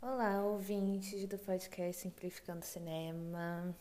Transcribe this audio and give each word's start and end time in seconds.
Olá, 0.00 0.42
ouvintes 0.42 1.28
do 1.28 1.38
podcast 1.38 2.02
Simplificando 2.02 2.64
Cinema. 2.64 3.72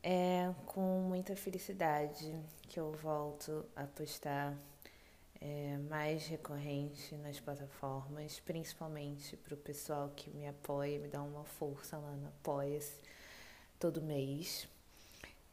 É 0.00 0.54
com 0.66 1.00
muita 1.00 1.34
felicidade 1.34 2.38
que 2.68 2.78
eu 2.78 2.92
volto 2.92 3.66
a 3.74 3.84
postar 3.84 4.56
é, 5.40 5.76
mais 5.90 6.28
recorrente 6.28 7.16
nas 7.16 7.40
plataformas, 7.40 8.38
principalmente 8.38 9.36
para 9.36 9.54
o 9.54 9.56
pessoal 9.56 10.12
que 10.14 10.30
me 10.30 10.46
apoia, 10.46 11.00
me 11.00 11.08
dá 11.08 11.20
uma 11.20 11.44
força 11.44 11.98
lá 11.98 12.12
no 12.12 12.28
Apoia-se 12.28 13.00
todo 13.80 14.00
mês. 14.00 14.68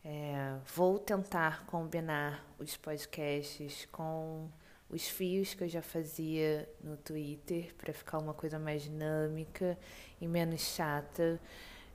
É, 0.05 0.57
vou 0.75 0.99
tentar 0.99 1.65
combinar 1.65 2.45
os 2.59 2.75
podcasts 2.75 3.87
com 3.91 4.49
os 4.89 5.07
fios 5.07 5.53
que 5.53 5.63
eu 5.63 5.69
já 5.69 5.81
fazia 5.81 6.69
no 6.83 6.97
Twitter 6.97 7.73
para 7.75 7.93
ficar 7.93 8.19
uma 8.19 8.33
coisa 8.33 8.59
mais 8.59 8.83
dinâmica 8.83 9.77
e 10.19 10.27
menos 10.27 10.61
chata 10.61 11.39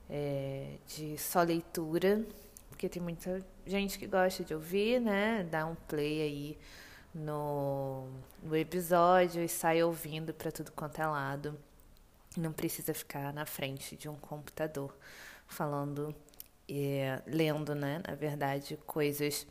é, 0.08 0.78
de 0.86 1.18
só 1.18 1.42
leitura, 1.42 2.24
porque 2.68 2.88
tem 2.88 3.02
muita 3.02 3.44
gente 3.66 3.98
que 3.98 4.06
gosta 4.06 4.42
de 4.42 4.54
ouvir, 4.54 5.00
né? 5.00 5.46
Dá 5.50 5.66
um 5.66 5.74
play 5.74 6.22
aí 6.22 6.58
no, 7.14 8.08
no 8.42 8.56
episódio 8.56 9.42
e 9.42 9.48
sai 9.48 9.82
ouvindo 9.82 10.32
para 10.32 10.50
tudo 10.50 10.72
quanto 10.72 11.00
é 11.00 11.06
lado. 11.06 11.58
Não 12.36 12.52
precisa 12.52 12.94
ficar 12.94 13.32
na 13.32 13.44
frente 13.44 13.96
de 13.96 14.08
um 14.08 14.16
computador 14.16 14.94
falando, 15.46 16.14
é, 16.68 17.22
lendo, 17.26 17.74
né? 17.74 18.02
Na 18.06 18.14
verdade, 18.14 18.78
coisas 18.86 19.46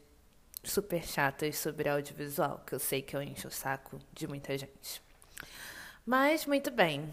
super 0.64 1.04
chatas 1.04 1.58
sobre 1.58 1.90
audiovisual, 1.90 2.64
que 2.66 2.74
eu 2.74 2.80
sei 2.80 3.02
que 3.02 3.16
eu 3.16 3.22
encho 3.22 3.48
o 3.48 3.52
saco 3.52 4.00
de 4.14 4.28
muita 4.28 4.58
gente. 4.58 5.02
Mas, 6.06 6.46
muito 6.46 6.72
bem. 6.72 7.12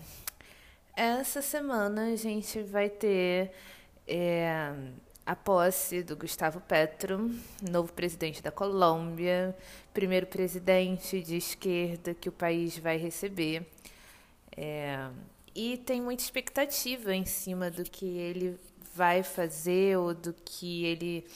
Essa 0.97 1.43
semana 1.43 2.13
a 2.13 2.17
gente 2.17 2.63
vai 2.63 2.89
ter 2.89 3.53
é, 4.07 4.73
a 5.27 5.35
posse 5.35 6.03
do 6.03 6.17
Gustavo 6.17 6.61
Petro, 6.61 7.31
novo 7.69 7.93
presidente 7.93 8.43
da 8.43 8.51
Colômbia, 8.51 9.57
primeiro 9.93 10.27
presidente 10.27 11.23
de 11.23 11.37
esquerda 11.37 12.15
que 12.15 12.29
o 12.29 12.33
país 12.33 12.79
vai 12.79 12.97
receber. 12.97 13.67
É, 14.57 15.09
e 15.55 15.79
tem 15.79 16.01
muita 16.01 16.23
expectativa 16.23 17.15
em 17.15 17.25
cima 17.25 17.71
do 17.71 17.85
que 17.85 18.05
ele 18.05 18.59
vai 18.95 19.23
fazer 19.23 19.99
ou 19.99 20.15
do 20.15 20.33
que 20.33 20.85
ele 20.85 21.27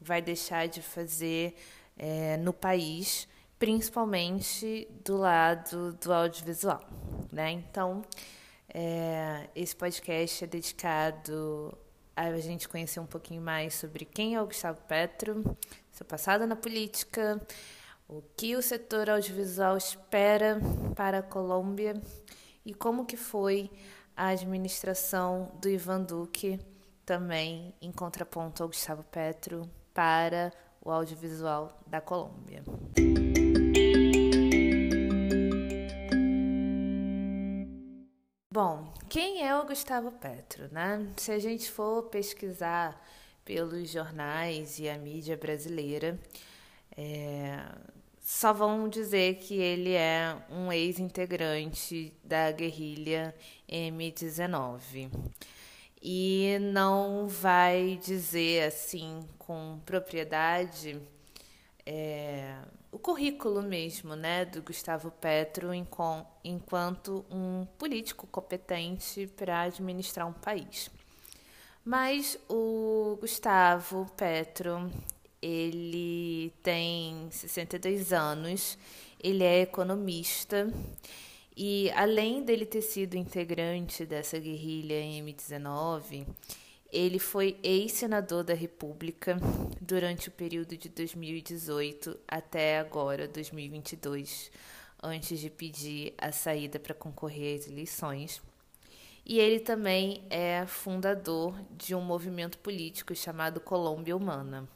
vai 0.00 0.20
deixar 0.20 0.68
de 0.68 0.82
fazer 0.82 1.54
é, 1.96 2.36
no 2.36 2.52
país, 2.52 3.26
principalmente 3.58 4.86
do 5.04 5.16
lado 5.16 5.94
do 5.94 6.12
audiovisual. 6.12 6.80
Né? 7.32 7.52
Então, 7.52 8.02
é, 8.72 9.48
esse 9.54 9.74
podcast 9.74 10.44
é 10.44 10.46
dedicado 10.46 11.76
a 12.14 12.38
gente 12.38 12.68
conhecer 12.68 13.00
um 13.00 13.06
pouquinho 13.06 13.42
mais 13.42 13.74
sobre 13.74 14.04
quem 14.04 14.34
é 14.34 14.42
o 14.42 14.46
Gustavo 14.46 14.80
Petro, 14.82 15.56
seu 15.92 16.06
passado 16.06 16.46
na 16.46 16.56
política, 16.56 17.40
o 18.08 18.22
que 18.36 18.56
o 18.56 18.62
setor 18.62 19.10
audiovisual 19.10 19.76
espera 19.76 20.58
para 20.94 21.18
a 21.18 21.22
Colômbia 21.22 22.00
e 22.64 22.72
como 22.72 23.04
que 23.04 23.16
foi 23.16 23.70
a 24.16 24.28
administração 24.28 25.52
do 25.60 25.68
Ivan 25.68 26.02
Duque, 26.02 26.58
também 27.06 27.72
em 27.80 27.92
contraponto 27.92 28.64
ao 28.64 28.68
Gustavo 28.68 29.04
Petro, 29.04 29.70
para 29.94 30.52
o 30.84 30.90
audiovisual 30.90 31.80
da 31.86 32.00
Colômbia. 32.00 32.62
Bom, 38.52 38.92
quem 39.08 39.46
é 39.46 39.56
o 39.56 39.64
Gustavo 39.66 40.10
Petro, 40.10 40.68
né? 40.72 41.06
Se 41.16 41.30
a 41.30 41.38
gente 41.38 41.70
for 41.70 42.04
pesquisar 42.04 43.00
pelos 43.44 43.88
jornais 43.90 44.78
e 44.78 44.88
a 44.88 44.98
mídia 44.98 45.36
brasileira, 45.36 46.18
é, 46.96 47.64
só 48.20 48.52
vão 48.52 48.88
dizer 48.88 49.36
que 49.36 49.54
ele 49.54 49.92
é 49.92 50.36
um 50.50 50.72
ex-integrante 50.72 52.12
da 52.24 52.50
guerrilha 52.50 53.34
M19 53.68 55.10
e 56.08 56.56
não 56.60 57.26
vai 57.26 57.98
dizer 58.00 58.68
assim 58.68 59.26
com 59.36 59.80
propriedade 59.84 61.00
é, 61.84 62.58
o 62.92 62.98
currículo 62.98 63.60
mesmo, 63.60 64.14
né, 64.14 64.44
do 64.44 64.62
Gustavo 64.62 65.10
Petro 65.10 65.74
enquanto 65.74 67.26
um 67.28 67.66
político 67.76 68.24
competente 68.28 69.26
para 69.36 69.62
administrar 69.62 70.28
um 70.28 70.32
país. 70.32 70.88
Mas 71.84 72.38
o 72.48 73.18
Gustavo 73.20 74.06
Petro, 74.16 74.88
ele 75.42 76.52
tem 76.62 77.26
62 77.32 78.12
anos, 78.12 78.78
ele 79.20 79.42
é 79.42 79.62
economista 79.62 80.72
e 81.56 81.90
além 81.92 82.42
dele 82.42 82.66
ter 82.66 82.82
sido 82.82 83.14
integrante 83.16 84.04
dessa 84.04 84.38
guerrilha 84.38 85.00
em 85.00 85.24
M19, 85.24 86.26
ele 86.92 87.18
foi 87.18 87.58
ex-senador 87.62 88.44
da 88.44 88.52
República 88.52 89.38
durante 89.80 90.28
o 90.28 90.32
período 90.32 90.76
de 90.76 90.88
2018 90.90 92.18
até 92.28 92.78
agora, 92.78 93.26
2022, 93.26 94.50
antes 95.02 95.40
de 95.40 95.48
pedir 95.48 96.14
a 96.18 96.30
saída 96.30 96.78
para 96.78 96.94
concorrer 96.94 97.58
às 97.58 97.66
eleições. 97.66 98.42
E 99.24 99.40
ele 99.40 99.58
também 99.58 100.24
é 100.28 100.64
fundador 100.66 101.54
de 101.70 101.94
um 101.94 102.00
movimento 102.02 102.58
político 102.58 103.14
chamado 103.14 103.60
Colômbia 103.60 104.16
Humana. 104.16 104.68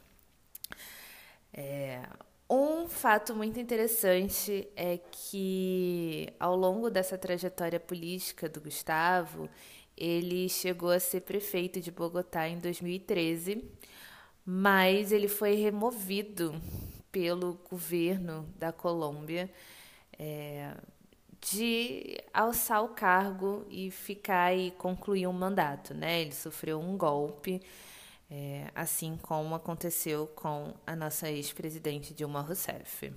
É, 1.53 2.01
um 2.51 2.85
fato 2.85 3.33
muito 3.33 3.59
interessante 3.61 4.67
é 4.75 4.99
que, 5.09 6.27
ao 6.37 6.53
longo 6.53 6.89
dessa 6.89 7.17
trajetória 7.17 7.79
política 7.79 8.49
do 8.49 8.59
Gustavo, 8.59 9.49
ele 9.95 10.49
chegou 10.49 10.89
a 10.89 10.99
ser 10.99 11.21
prefeito 11.21 11.79
de 11.79 11.89
Bogotá 11.91 12.49
em 12.49 12.59
2013, 12.59 13.63
mas 14.45 15.13
ele 15.13 15.29
foi 15.29 15.55
removido 15.55 16.53
pelo 17.09 17.57
governo 17.69 18.45
da 18.57 18.73
Colômbia 18.73 19.49
é, 20.19 20.73
de 21.39 22.17
alçar 22.33 22.83
o 22.83 22.89
cargo 22.89 23.65
e 23.69 23.89
ficar 23.89 24.53
e 24.53 24.71
concluir 24.71 25.25
um 25.25 25.33
mandato. 25.33 25.93
Né? 25.93 26.21
Ele 26.21 26.33
sofreu 26.33 26.81
um 26.81 26.97
golpe 26.97 27.61
é, 28.31 28.71
assim 28.73 29.19
como 29.21 29.53
aconteceu 29.53 30.25
com 30.27 30.73
a 30.87 30.95
nossa 30.95 31.29
ex-presidente 31.29 32.13
Dilma 32.13 32.39
Rousseff. 32.39 33.13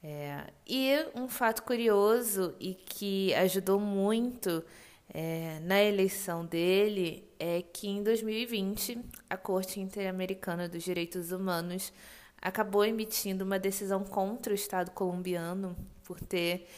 É, 0.00 0.44
e 0.64 0.94
um 1.16 1.28
fato 1.28 1.64
curioso 1.64 2.54
e 2.60 2.74
que 2.74 3.34
ajudou 3.34 3.80
muito 3.80 4.62
é, 5.12 5.58
na 5.64 5.82
eleição 5.82 6.46
dele 6.46 7.28
é 7.40 7.62
que 7.62 7.88
em 7.88 8.04
2020 8.04 9.00
a 9.28 9.36
Corte 9.36 9.80
Interamericana 9.80 10.68
dos 10.68 10.84
Direitos 10.84 11.32
Humanos 11.32 11.92
acabou 12.40 12.84
emitindo 12.84 13.44
uma 13.44 13.58
decisão 13.58 14.04
contra 14.04 14.52
o 14.52 14.54
Estado 14.54 14.92
colombiano 14.92 15.76
por 16.04 16.20
ter 16.20 16.68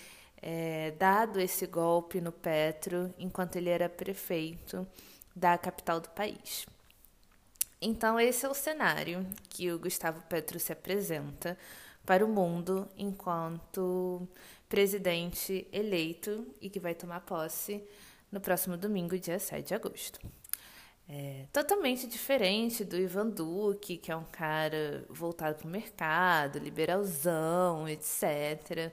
é, 0.41 0.93
dado 0.93 1.39
esse 1.39 1.67
golpe 1.67 2.23
no 2.23 2.33
Petro 2.33 3.13
enquanto 3.19 3.57
ele 3.57 3.69
era 3.69 3.89
prefeito 3.89 4.87
da 5.37 5.59
capital 5.59 6.01
do 6.01 6.09
país. 6.11 6.65
Então, 7.81 8.19
esse 8.19 8.45
é 8.45 8.49
o 8.49 8.55
cenário 8.55 9.25
que 9.49 9.71
o 9.71 9.79
Gustavo 9.79 10.21
Petro 10.23 10.59
se 10.59 10.73
apresenta 10.73 11.57
para 12.05 12.25
o 12.25 12.29
mundo 12.29 12.89
enquanto 12.97 14.27
presidente 14.69 15.67
eleito 15.73 16.47
e 16.61 16.69
que 16.69 16.81
vai 16.81 16.95
tomar 16.95 17.21
posse 17.21 17.83
no 18.33 18.41
próximo 18.41 18.77
domingo, 18.77 19.19
dia 19.19 19.39
7 19.39 19.69
de 19.69 19.75
agosto. 19.75 20.19
É 21.09 21.47
totalmente 21.53 22.07
diferente 22.07 22.85
do 22.85 22.97
Ivan 22.97 23.29
Duque, 23.29 23.97
que 23.97 24.13
é 24.13 24.17
um 24.17 24.25
cara 24.25 25.07
voltado 25.09 25.57
para 25.57 25.67
o 25.67 25.71
mercado, 25.71 26.59
liberalzão, 26.59 27.89
etc. 27.89 28.93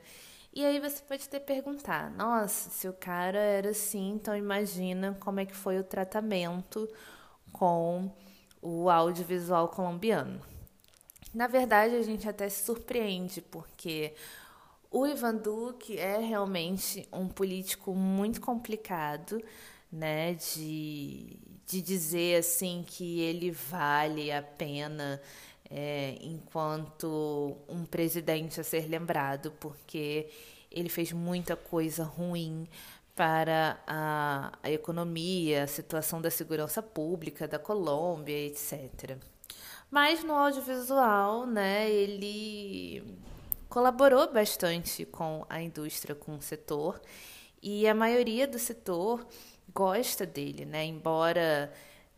E 0.53 0.63
aí 0.63 0.79
você 0.79 1.01
pode 1.03 1.27
ter 1.27 1.41
perguntar, 1.41 2.09
nossa, 2.11 2.69
se 2.69 2.87
o 2.87 2.93
cara 2.93 3.39
era 3.39 3.71
assim, 3.71 4.11
então 4.11 4.37
imagina 4.37 5.17
como 5.19 5.41
é 5.41 5.45
que 5.45 5.55
foi 5.55 5.77
o 5.77 5.83
tratamento 5.83 6.89
com 7.51 8.09
o 8.65 8.89
audiovisual 8.89 9.67
colombiano. 9.69 10.41
Na 11.31 11.45
verdade, 11.45 11.93
a 11.95 12.01
gente 12.01 12.27
até 12.27 12.49
se 12.49 12.63
surpreende, 12.65 13.39
porque 13.39 14.13
o 14.89 15.05
Ivan 15.05 15.35
Duque 15.35 15.99
é 15.99 16.17
realmente 16.17 17.07
um 17.13 17.27
político 17.27 17.93
muito 17.93 18.41
complicado, 18.41 19.39
né, 19.91 20.33
de, 20.33 21.37
de 21.67 21.79
dizer 21.79 22.39
assim 22.39 22.83
que 22.87 23.19
ele 23.19 23.51
vale 23.51 24.31
a 24.31 24.41
pena 24.41 25.21
é, 25.69 26.17
enquanto 26.21 27.55
um 27.69 27.85
presidente 27.85 28.59
a 28.59 28.63
ser 28.63 28.89
lembrado, 28.89 29.51
porque 29.59 30.27
ele 30.71 30.89
fez 30.89 31.11
muita 31.11 31.55
coisa 31.55 32.03
ruim 32.03 32.67
para 33.15 33.79
a, 33.87 34.51
a 34.61 34.69
economia, 34.69 35.63
a 35.63 35.67
situação 35.67 36.21
da 36.21 36.29
segurança 36.29 36.81
pública 36.81 37.47
da 37.47 37.57
Colômbia, 37.57 38.47
etc. 38.47 39.17
Mas 39.89 40.23
no 40.23 40.33
audiovisual, 40.33 41.45
né, 41.45 41.89
ele 41.89 43.03
colaborou 43.69 44.31
bastante 44.31 45.05
com 45.05 45.45
a 45.49 45.61
indústria, 45.61 46.13
com 46.13 46.35
o 46.35 46.41
setor, 46.41 47.01
e 47.61 47.87
a 47.87 47.95
maioria 47.95 48.47
do 48.47 48.59
setor 48.59 49.25
gosta 49.73 50.25
dele, 50.25 50.65
né? 50.65 50.85
Embora 50.85 51.71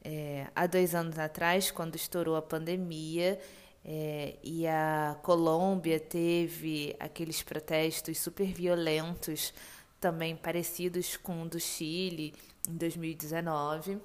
é, 0.04 0.48
há 0.56 0.68
dois 0.68 0.96
anos 0.96 1.18
atrás, 1.20 1.72
quando 1.72 1.96
estourou 1.96 2.36
a 2.36 2.42
pandemia 2.42 3.40
é, 3.86 4.36
e 4.44 4.68
a 4.68 5.18
Colômbia 5.24 6.00
teve 6.00 6.96
aqueles 7.00 7.42
protestos 7.42 8.20
super 8.20 8.48
violentos, 8.48 9.54
também 10.00 10.36
parecidos 10.36 11.18
com 11.18 11.44
o 11.44 11.50
do 11.50 11.60
Chile 11.60 12.34
em 12.68 12.76
2019, 12.76 14.00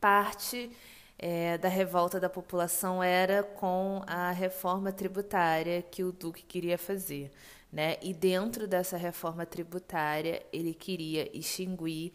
parte 0.00 0.70
é, 1.18 1.56
da 1.58 1.68
revolta 1.68 2.20
da 2.20 2.28
população 2.28 3.02
era 3.02 3.42
com 3.42 4.02
a 4.06 4.30
reforma 4.30 4.92
tributária 4.92 5.82
que 5.82 6.04
o 6.04 6.12
Duque 6.12 6.42
queria 6.42 6.76
fazer. 6.76 7.30
Né? 7.72 7.96
E 8.02 8.14
dentro 8.14 8.66
dessa 8.66 8.96
reforma 8.96 9.44
tributária, 9.44 10.44
ele 10.52 10.72
queria 10.72 11.36
extinguir 11.36 12.12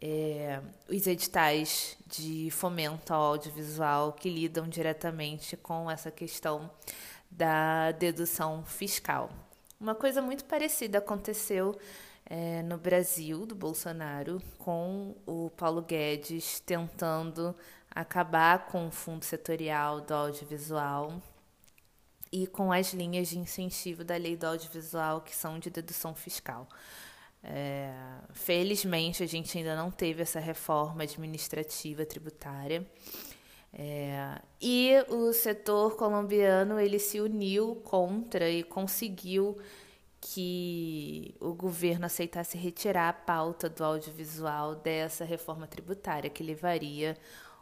é, 0.00 0.60
os 0.88 1.06
editais 1.06 1.96
de 2.06 2.50
fomento 2.50 3.12
ao 3.12 3.22
audiovisual 3.22 4.12
que 4.14 4.30
lidam 4.30 4.66
diretamente 4.66 5.56
com 5.56 5.90
essa 5.90 6.10
questão 6.10 6.70
da 7.30 7.92
dedução 7.92 8.64
fiscal. 8.64 9.30
Uma 9.80 9.94
coisa 9.94 10.20
muito 10.20 10.44
parecida 10.44 10.98
aconteceu 10.98 11.74
é, 12.26 12.62
no 12.62 12.76
Brasil, 12.76 13.46
do 13.46 13.54
Bolsonaro, 13.54 14.38
com 14.58 15.16
o 15.24 15.48
Paulo 15.56 15.80
Guedes 15.80 16.60
tentando 16.60 17.56
acabar 17.90 18.66
com 18.66 18.88
o 18.88 18.90
fundo 18.90 19.24
setorial 19.24 20.02
do 20.02 20.12
audiovisual 20.12 21.22
e 22.30 22.46
com 22.46 22.70
as 22.70 22.92
linhas 22.92 23.28
de 23.28 23.38
incentivo 23.38 24.04
da 24.04 24.18
lei 24.18 24.36
do 24.36 24.48
audiovisual 24.48 25.22
que 25.22 25.34
são 25.34 25.58
de 25.58 25.70
dedução 25.70 26.14
fiscal. 26.14 26.68
É, 27.42 27.90
felizmente, 28.34 29.22
a 29.22 29.26
gente 29.26 29.56
ainda 29.56 29.74
não 29.74 29.90
teve 29.90 30.20
essa 30.20 30.38
reforma 30.38 31.04
administrativa 31.04 32.04
tributária. 32.04 32.86
É, 33.72 34.40
e 34.60 34.92
o 35.08 35.32
setor 35.32 35.96
colombiano 35.96 36.80
ele 36.80 36.98
se 36.98 37.20
uniu 37.20 37.76
contra 37.76 38.50
e 38.50 38.64
conseguiu 38.64 39.56
que 40.20 41.34
o 41.40 41.54
governo 41.54 42.06
aceitasse 42.06 42.58
retirar 42.58 43.08
a 43.08 43.12
pauta 43.12 43.68
do 43.68 43.82
audiovisual 43.82 44.74
dessa 44.74 45.24
reforma 45.24 45.66
tributária, 45.66 46.28
que 46.28 46.42
levaria 46.42 47.16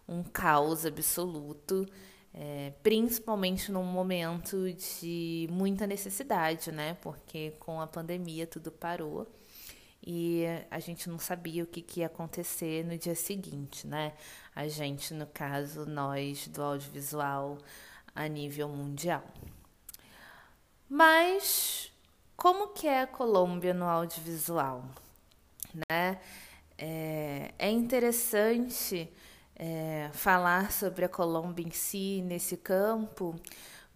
um 0.08 0.22
caos 0.22 0.84
absoluto, 0.84 1.86
é, 2.34 2.72
principalmente 2.82 3.70
num 3.70 3.84
momento 3.84 4.72
de 4.72 5.46
muita 5.50 5.86
necessidade, 5.86 6.72
né? 6.72 6.94
Porque 7.00 7.52
com 7.60 7.80
a 7.80 7.86
pandemia 7.86 8.46
tudo 8.46 8.72
parou 8.72 9.26
e 10.06 10.44
a 10.70 10.78
gente 10.78 11.08
não 11.08 11.18
sabia 11.18 11.64
o 11.64 11.66
que, 11.66 11.82
que 11.82 12.00
ia 12.00 12.06
acontecer 12.06 12.84
no 12.84 12.96
dia 12.96 13.14
seguinte, 13.14 13.86
né? 13.86 14.14
A 14.54 14.66
gente, 14.68 15.12
no 15.12 15.26
caso, 15.26 15.86
nós 15.86 16.48
do 16.48 16.62
audiovisual 16.62 17.58
a 18.14 18.26
nível 18.26 18.68
mundial. 18.68 19.24
Mas 20.88 21.92
como 22.36 22.68
que 22.68 22.86
é 22.86 23.02
a 23.02 23.06
Colômbia 23.06 23.74
no 23.74 23.84
audiovisual, 23.84 24.84
né? 25.90 26.18
É, 26.78 27.52
é 27.58 27.70
interessante 27.70 29.12
é, 29.56 30.08
falar 30.12 30.70
sobre 30.70 31.04
a 31.04 31.08
Colômbia 31.08 31.66
em 31.66 31.70
si 31.72 32.22
nesse 32.22 32.56
campo, 32.56 33.34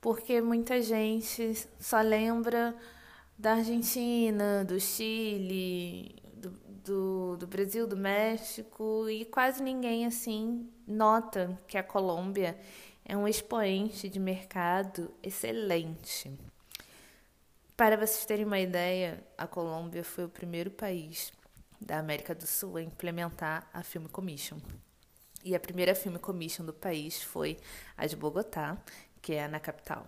porque 0.00 0.40
muita 0.40 0.82
gente 0.82 1.54
só 1.78 2.00
lembra 2.00 2.74
da 3.38 3.54
Argentina, 3.54 4.64
do 4.64 4.78
Chile, 4.80 6.14
do, 6.34 6.50
do, 6.50 7.36
do, 7.38 7.46
Brasil, 7.46 7.86
do 7.86 7.96
México, 7.96 9.08
e 9.08 9.24
quase 9.24 9.62
ninguém 9.62 10.06
assim 10.06 10.70
nota 10.86 11.58
que 11.66 11.76
a 11.76 11.82
Colômbia 11.82 12.58
é 13.04 13.16
um 13.16 13.26
expoente 13.26 14.08
de 14.08 14.20
mercado 14.20 15.12
excelente. 15.22 16.30
Para 17.76 17.96
vocês 17.96 18.24
terem 18.24 18.44
uma 18.44 18.60
ideia, 18.60 19.24
a 19.36 19.46
Colômbia 19.46 20.04
foi 20.04 20.24
o 20.24 20.28
primeiro 20.28 20.70
país 20.70 21.32
da 21.80 21.98
América 21.98 22.34
do 22.34 22.46
Sul 22.46 22.76
a 22.76 22.82
implementar 22.82 23.68
a 23.72 23.82
Film 23.82 24.06
Commission. 24.06 24.58
E 25.44 25.56
a 25.56 25.60
primeira 25.60 25.94
Film 25.94 26.16
Commission 26.16 26.64
do 26.64 26.72
país 26.72 27.20
foi 27.20 27.56
a 27.96 28.06
de 28.06 28.14
Bogotá, 28.14 28.78
que 29.20 29.32
é 29.34 29.48
na 29.48 29.58
capital. 29.58 30.06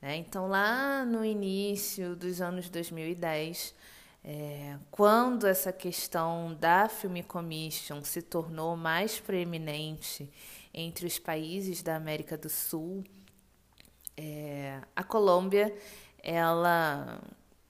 Né? 0.00 0.16
Então, 0.16 0.48
lá 0.48 1.04
no 1.04 1.24
início 1.24 2.14
dos 2.14 2.40
anos 2.40 2.68
2010, 2.68 3.74
é, 4.24 4.76
quando 4.90 5.46
essa 5.46 5.72
questão 5.72 6.54
da 6.54 6.88
Film 6.88 7.20
Commission 7.22 8.02
se 8.02 8.20
tornou 8.22 8.76
mais 8.76 9.20
preeminente 9.20 10.30
entre 10.74 11.06
os 11.06 11.18
países 11.18 11.82
da 11.82 11.96
América 11.96 12.36
do 12.36 12.48
Sul, 12.48 13.04
é, 14.16 14.80
a 14.94 15.04
Colômbia 15.04 15.74
ela 16.22 17.20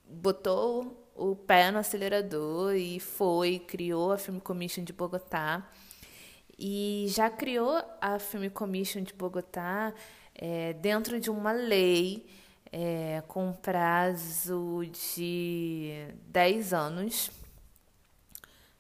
botou 0.09 1.11
o 1.15 1.35
pé 1.35 1.71
no 1.71 1.79
acelerador 1.79 2.75
e 2.75 3.01
foi, 3.01 3.59
criou 3.59 4.13
a 4.13 4.19
Film 4.19 4.39
Commission 4.39 4.85
de 4.85 4.93
Bogotá 4.93 5.69
e 6.59 7.07
já 7.09 7.29
criou 7.29 7.83
a 8.01 8.19
Film 8.19 8.49
Commission 8.49 9.03
de 9.03 9.13
Bogotá 9.13 9.93
é, 10.37 10.75
dentro 10.75 11.19
de 11.19 11.31
uma 11.31 11.53
lei 11.53 12.27
é, 12.71 13.23
com 13.27 13.53
prazo 13.53 14.83
de 15.15 16.09
10 16.29 16.73
anos 16.73 17.31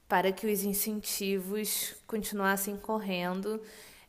para 0.08 0.31
que 0.32 0.47
os 0.47 0.62
incentivos 0.62 1.94
continuassem 2.06 2.76
correndo 2.76 3.61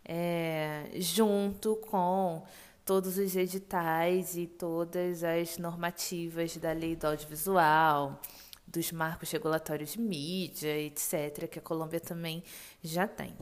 é, 0.05 0.89
junto 0.95 1.75
com 1.77 2.45
todos 2.85 3.17
os 3.17 3.35
editais 3.35 4.37
e 4.37 4.47
todas 4.47 5.23
as 5.23 5.57
normativas 5.57 6.55
da 6.57 6.71
lei 6.71 6.95
do 6.95 7.07
audiovisual, 7.07 8.21
dos 8.65 8.91
marcos 8.91 9.31
regulatórios 9.31 9.93
de 9.93 9.99
mídia, 9.99 10.77
etc., 10.79 11.49
que 11.49 11.59
a 11.59 11.61
Colômbia 11.61 11.99
também 11.99 12.43
já 12.81 13.07
tem. 13.07 13.35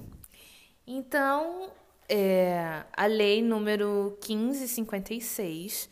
Então, 0.88 1.72
é, 2.08 2.84
a 2.94 3.06
lei 3.06 3.42
número 3.42 4.18
1556 4.28 5.90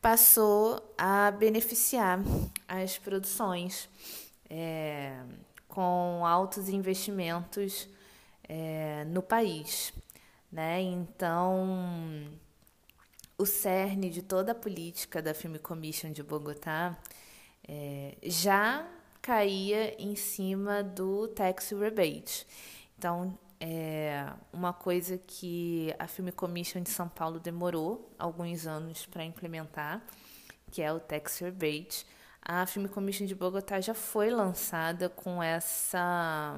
passou 0.00 0.94
a 0.96 1.30
beneficiar 1.30 2.20
as 2.68 2.98
produções 2.98 3.88
é, 4.48 5.18
com 5.68 6.24
altos 6.24 6.68
investimentos 6.68 7.88
é, 8.48 9.04
no 9.06 9.22
país. 9.22 9.92
Né? 10.50 10.80
Então, 10.80 12.30
o 13.36 13.44
cerne 13.44 14.08
de 14.08 14.22
toda 14.22 14.52
a 14.52 14.54
política 14.54 15.20
da 15.20 15.34
Film 15.34 15.56
Commission 15.56 16.12
de 16.12 16.22
Bogotá 16.22 16.96
é, 17.66 18.16
já 18.22 18.88
caía 19.20 20.00
em 20.00 20.14
cima 20.14 20.84
do 20.84 21.26
tax 21.28 21.72
rebate. 21.72 22.46
Então, 22.96 23.36
é 23.60 24.32
uma 24.52 24.72
coisa 24.72 25.18
que 25.18 25.94
a 25.98 26.06
Film 26.06 26.28
Commission 26.30 26.82
de 26.82 26.90
São 26.90 27.08
Paulo 27.08 27.40
demorou 27.40 28.14
alguns 28.18 28.66
anos 28.66 29.06
para 29.06 29.24
implementar, 29.24 30.02
que 30.70 30.82
é 30.82 30.92
o 30.92 31.00
tax 31.00 31.38
rebate. 31.38 32.06
A 32.42 32.66
Film 32.66 32.86
Commission 32.86 33.26
de 33.26 33.34
Bogotá 33.34 33.80
já 33.80 33.94
foi 33.94 34.30
lançada 34.30 35.08
com 35.08 35.42
essa 35.42 36.56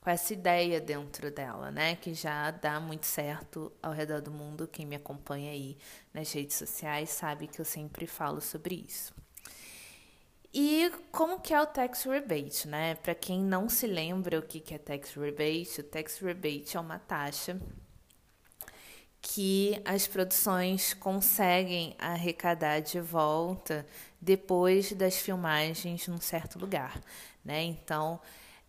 com 0.00 0.10
essa 0.10 0.32
ideia 0.32 0.80
dentro 0.80 1.32
dela, 1.32 1.72
né? 1.72 1.96
Que 1.96 2.14
já 2.14 2.52
dá 2.52 2.78
muito 2.78 3.06
certo 3.06 3.72
ao 3.82 3.92
redor 3.92 4.22
do 4.22 4.30
mundo. 4.30 4.68
Quem 4.68 4.86
me 4.86 4.94
acompanha 4.94 5.50
aí 5.50 5.76
nas 6.14 6.32
redes 6.32 6.54
sociais 6.56 7.10
sabe 7.10 7.48
que 7.48 7.60
eu 7.60 7.64
sempre 7.64 8.06
falo 8.06 8.40
sobre 8.40 8.84
isso. 8.88 9.12
E 10.56 10.90
como 11.12 11.38
que 11.40 11.54
é 11.54 11.60
o 11.60 11.66
tax 11.66 12.02
rebate, 12.04 12.66
né? 12.66 12.96
Para 12.96 13.14
quem 13.14 13.38
não 13.40 13.68
se 13.68 13.86
lembra 13.86 14.38
o 14.40 14.42
que 14.42 14.74
é 14.74 14.78
tax 14.78 15.14
rebate, 15.14 15.80
o 15.80 15.84
tax 15.84 16.18
rebate 16.18 16.76
é 16.76 16.80
uma 16.80 16.98
taxa 16.98 17.60
que 19.20 19.80
as 19.84 20.06
produções 20.06 20.94
conseguem 20.94 21.94
arrecadar 21.98 22.80
de 22.80 23.00
volta 23.00 23.84
depois 24.20 24.92
das 24.92 25.16
filmagens 25.16 26.06
num 26.08 26.20
certo 26.20 26.58
lugar, 26.58 27.00
né? 27.44 27.62
Então, 27.62 28.20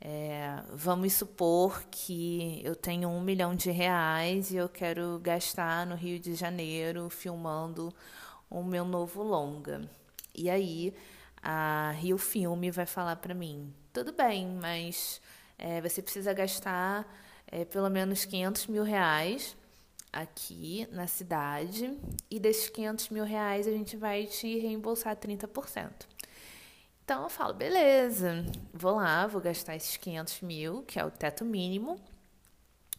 É, 0.02 0.64
vamos 0.74 1.14
supor 1.14 1.84
que 1.92 2.62
eu 2.64 2.76
tenho 2.76 3.10
um 3.10 3.22
milhão 3.22 3.56
de 3.56 3.72
reais 3.72 4.52
e 4.52 4.56
eu 4.58 4.70
quero 4.70 5.20
gastar 5.24 5.88
no 5.88 5.96
Rio 5.96 6.20
de 6.20 6.36
Janeiro 6.36 7.10
filmando 7.10 7.94
o 8.50 8.64
meu 8.64 8.86
novo 8.86 9.24
longa. 9.24 9.90
E 10.36 10.50
aí 10.50 10.94
a 11.50 11.92
Rio 11.92 12.18
Filme 12.18 12.70
vai 12.70 12.86
falar 12.86 13.16
para 13.16 13.34
mim: 13.34 13.74
tudo 13.94 14.12
bem, 14.12 14.46
mas 14.62 15.22
é, 15.58 15.80
você 15.80 16.02
precisa 16.02 16.34
gastar 16.34 17.08
é, 17.48 17.64
pelo 17.64 17.90
menos 17.90 18.26
500 18.26 18.68
mil 18.68 18.84
reais 18.84 19.56
aqui 20.12 20.86
na 20.92 21.08
cidade 21.08 21.98
e 22.30 22.38
desses 22.38 22.68
500 22.70 23.10
mil 23.10 23.24
reais 23.24 23.66
a 23.66 23.72
gente 23.72 23.96
vai 23.96 24.26
te 24.26 24.60
reembolsar 24.60 25.16
30%. 25.16 25.90
Então 27.06 27.24
eu 27.24 27.30
falo, 27.30 27.54
beleza, 27.54 28.46
vou 28.74 28.96
lá, 28.98 29.26
vou 29.26 29.40
gastar 29.40 29.78
esses 29.78 29.96
500 29.96 30.42
mil, 30.42 30.84
que 30.84 31.00
é 31.00 31.06
o 31.06 31.10
teto 31.10 31.46
mínimo, 31.46 31.98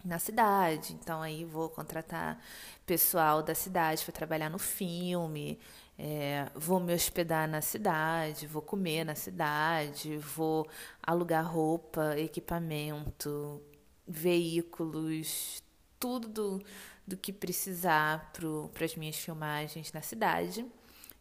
na 0.02 0.18
cidade. 0.18 0.94
Então 0.94 1.20
aí 1.20 1.44
vou 1.44 1.68
contratar 1.68 2.42
pessoal 2.86 3.42
da 3.42 3.54
cidade 3.54 4.02
para 4.02 4.12
trabalhar 4.14 4.48
no 4.48 4.58
filme, 4.58 5.58
é, 5.98 6.48
vou 6.54 6.78
me 6.78 6.94
hospedar 6.94 7.48
na 7.48 7.60
cidade, 7.60 8.46
vou 8.46 8.62
comer 8.62 9.04
na 9.04 9.16
cidade, 9.16 10.16
vou 10.16 10.68
alugar 11.02 11.52
roupa, 11.52 12.16
equipamento, 12.16 13.60
veículos, 14.06 15.60
tudo 15.98 16.28
do, 16.28 16.62
do 17.04 17.16
que 17.16 17.32
precisar 17.32 18.32
para 18.72 18.84
as 18.84 18.94
minhas 18.94 19.16
filmagens 19.16 19.92
na 19.92 20.00
cidade. 20.00 20.64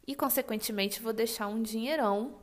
E, 0.05 0.15
consequentemente, 0.15 1.01
vou 1.01 1.11
deixar 1.11 1.47
um 1.47 1.63
dinheirão 1.63 2.35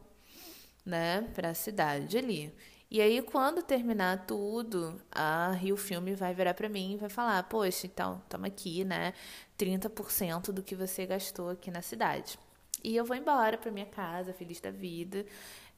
né, 0.85 1.23
para 1.35 1.51
a 1.51 1.55
cidade 1.55 2.19
ali. 2.19 2.53
E 2.91 3.01
aí, 3.01 3.21
quando 3.23 3.63
terminar 3.63 4.27
tudo, 4.27 5.01
a 5.11 5.53
Rio 5.53 5.77
Filme 5.77 6.15
vai 6.15 6.35
virar 6.35 6.55
para 6.55 6.69
mim 6.69 6.95
e 6.95 6.97
vai 6.97 7.09
falar: 7.09 7.43
Poxa, 7.45 7.87
então, 7.87 8.21
estamos 8.23 8.47
aqui, 8.47 8.85
né? 8.85 9.13
30% 9.59 10.53
do 10.53 10.63
que 10.63 10.75
você 10.75 11.07
gastou 11.07 11.51
aqui 11.51 11.71
na 11.71 11.83
cidade. 11.83 12.39
E 12.83 12.95
eu 12.95 13.05
vou 13.05 13.17
embora 13.17 13.57
para 13.57 13.71
minha 13.71 13.87
casa, 13.87 14.35
feliz 14.35 14.61
da 14.61 14.71
vida, 14.71 15.25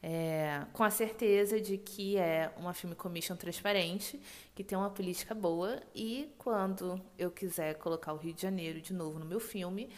é, 0.02 0.66
com 0.72 0.82
a 0.82 0.90
certeza 0.90 1.60
de 1.60 1.78
que 1.78 2.16
é 2.16 2.52
uma 2.56 2.74
filme 2.74 2.96
commission 2.96 3.36
transparente, 3.36 4.20
que 4.54 4.64
tem 4.64 4.76
uma 4.76 4.90
política 4.90 5.34
boa. 5.34 5.80
E 5.94 6.34
quando 6.36 7.00
eu 7.16 7.30
quiser 7.30 7.74
colocar 7.78 8.12
o 8.12 8.16
Rio 8.16 8.34
de 8.34 8.42
Janeiro 8.42 8.80
de 8.80 8.92
novo 8.92 9.18
no 9.18 9.24
meu 9.24 9.40
filme, 9.40 9.88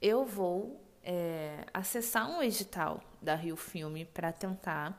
eu 0.00 0.24
vou 0.24 0.80
é, 1.02 1.66
acessar 1.72 2.28
um 2.30 2.42
edital 2.42 3.02
da 3.20 3.34
Rio 3.34 3.56
Filme 3.56 4.06
para 4.06 4.32
tentar 4.32 4.98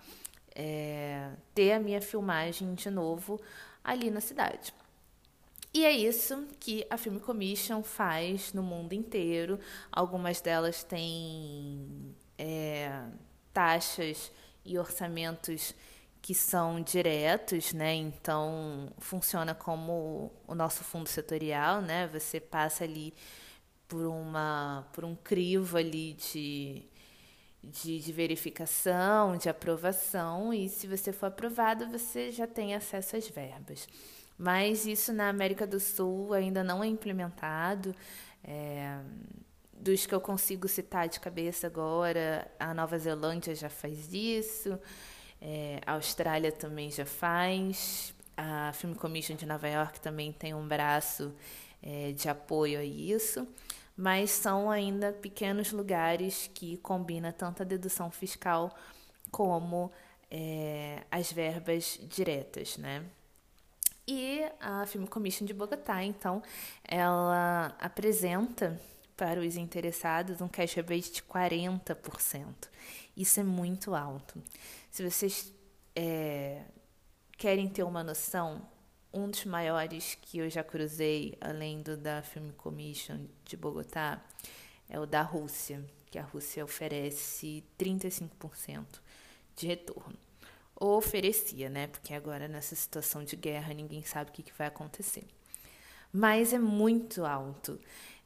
é, 0.55 1.29
ter 1.53 1.73
a 1.73 1.79
minha 1.79 2.01
filmagem 2.01 2.73
de 2.73 2.89
novo 2.89 3.39
ali 3.83 4.09
na 4.09 4.21
cidade. 4.21 4.73
E 5.73 5.83
é 5.83 5.91
isso 5.91 6.47
que 6.57 6.87
a 6.89 6.97
Film 6.97 7.19
Commission 7.19 7.83
faz 7.83 8.53
no 8.53 8.63
mundo 8.63 8.93
inteiro. 8.93 9.59
Algumas 9.91 10.39
delas 10.39 10.83
têm 10.83 12.15
é, 12.37 13.03
taxas 13.51 14.31
e 14.63 14.79
orçamentos 14.79 15.75
que 16.21 16.33
são 16.33 16.81
diretos, 16.81 17.73
né? 17.73 17.93
Então 17.93 18.89
funciona 18.99 19.53
como 19.53 20.31
o 20.47 20.55
nosso 20.55 20.83
fundo 20.83 21.09
setorial, 21.09 21.81
né? 21.81 22.07
Você 22.07 22.39
passa 22.39 22.85
ali 22.85 23.13
por 23.87 24.05
uma 24.07 24.87
por 24.93 25.03
um 25.03 25.15
crivo 25.15 25.77
ali 25.77 26.13
de, 26.13 26.83
de, 27.71 27.99
de, 27.99 28.11
verificação, 28.11 29.37
de 29.37 29.49
aprovação, 29.49 30.53
e 30.53 30.69
se 30.69 30.87
você 30.87 31.11
for 31.11 31.27
aprovado, 31.27 31.87
você 31.87 32.31
já 32.31 32.47
tem 32.47 32.73
acesso 32.73 33.15
às 33.15 33.27
verbas. 33.27 33.87
Mas 34.37 34.85
isso 34.85 35.13
na 35.13 35.29
América 35.29 35.65
do 35.65 35.79
Sul 35.79 36.33
ainda 36.33 36.63
não 36.63 36.83
é 36.83 36.87
implementado. 36.87 37.95
É, 38.43 38.99
dos 39.73 40.05
que 40.05 40.15
eu 40.15 40.21
consigo 40.21 40.67
citar 40.67 41.07
de 41.07 41.19
cabeça 41.19 41.67
agora, 41.67 42.49
a 42.59 42.73
Nova 42.73 42.97
Zelândia 42.97 43.53
já 43.53 43.69
faz 43.69 44.13
isso, 44.13 44.79
é, 45.41 45.79
a 45.85 45.93
Austrália 45.93 46.51
também 46.51 46.89
já 46.89 47.05
faz, 47.05 48.13
a 48.35 48.73
Film 48.73 48.93
Commission 48.93 49.35
de 49.35 49.45
Nova 49.45 49.67
York 49.67 49.99
também 49.99 50.31
tem 50.31 50.53
um 50.53 50.67
braço 50.67 51.33
é, 51.81 52.11
de 52.11 52.27
apoio 52.27 52.79
a 52.79 52.83
isso, 52.83 53.47
mas 53.95 54.31
são 54.31 54.69
ainda 54.69 55.13
pequenos 55.13 55.71
lugares 55.71 56.49
que 56.53 56.77
combina 56.77 57.31
tanto 57.31 57.61
a 57.61 57.65
dedução 57.65 58.11
fiscal 58.11 58.75
como 59.31 59.91
é, 60.29 61.03
as 61.11 61.31
verbas 61.31 61.99
diretas, 62.03 62.77
né? 62.77 63.05
E 64.07 64.45
a 64.59 64.85
Film 64.85 65.05
Commission 65.05 65.45
de 65.45 65.53
Bogotá, 65.53 66.03
então, 66.03 66.43
ela 66.83 67.75
apresenta 67.79 68.79
para 69.17 69.39
os 69.39 69.55
interessados 69.55 70.41
um 70.41 70.47
cash 70.47 70.73
rebate 70.73 71.11
de 71.11 71.23
40%. 71.23 72.45
Isso 73.15 73.39
é 73.39 73.43
muito 73.43 73.95
alto. 73.95 74.41
Se 74.91 75.09
vocês 75.09 75.51
é, 75.95 76.63
querem 77.37 77.67
ter 77.67 77.83
uma 77.83 78.03
noção, 78.03 78.61
um 79.15 79.29
dos 79.29 79.45
maiores 79.45 80.17
que 80.21 80.39
eu 80.39 80.49
já 80.49 80.61
cruzei, 80.61 81.37
além 81.39 81.81
do 81.81 81.95
da 81.95 82.21
Film 82.21 82.49
Commission 82.51 83.25
de 83.45 83.55
Bogotá, 83.55 84.21
é 84.89 84.99
o 84.99 85.05
da 85.05 85.21
Rússia, 85.21 85.83
que 86.11 86.19
a 86.19 86.23
Rússia 86.23 86.63
oferece 86.65 87.63
35% 87.79 88.85
de 89.55 89.67
retorno. 89.67 90.17
Ou 90.75 90.97
oferecia, 90.97 91.69
né? 91.69 91.87
Porque 91.87 92.13
agora 92.13 92.49
nessa 92.49 92.75
situação 92.75 93.23
de 93.23 93.37
guerra 93.37 93.73
ninguém 93.73 94.03
sabe 94.03 94.31
o 94.31 94.33
que, 94.33 94.43
que 94.43 94.53
vai 94.53 94.67
acontecer. 94.67 95.23
Mas 96.11 96.51
é 96.51 96.59
muito 96.59 97.25
alto. 97.25 97.79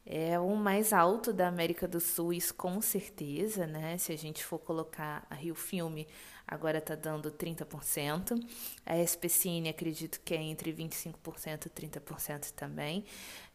É 0.04 0.40
o 0.40 0.56
mais 0.56 0.92
alto 0.92 1.32
da 1.32 1.46
América 1.46 1.86
do 1.86 2.00
Sul, 2.00 2.32
isso 2.32 2.52
com 2.54 2.80
certeza, 2.80 3.64
né? 3.64 3.96
Se 3.96 4.12
a 4.12 4.18
gente 4.18 4.44
for 4.44 4.58
colocar 4.58 5.24
a 5.30 5.36
Rio 5.36 5.54
Filme 5.54 6.08
agora 6.50 6.78
está 6.78 6.96
dando 6.96 7.30
30%. 7.30 8.44
A 8.84 8.98
SPCine 8.98 9.68
acredito 9.68 10.20
que 10.24 10.34
é 10.34 10.42
entre 10.42 10.72
25% 10.72 11.66
e 11.66 11.70
30% 11.70 12.50
também. 12.52 13.04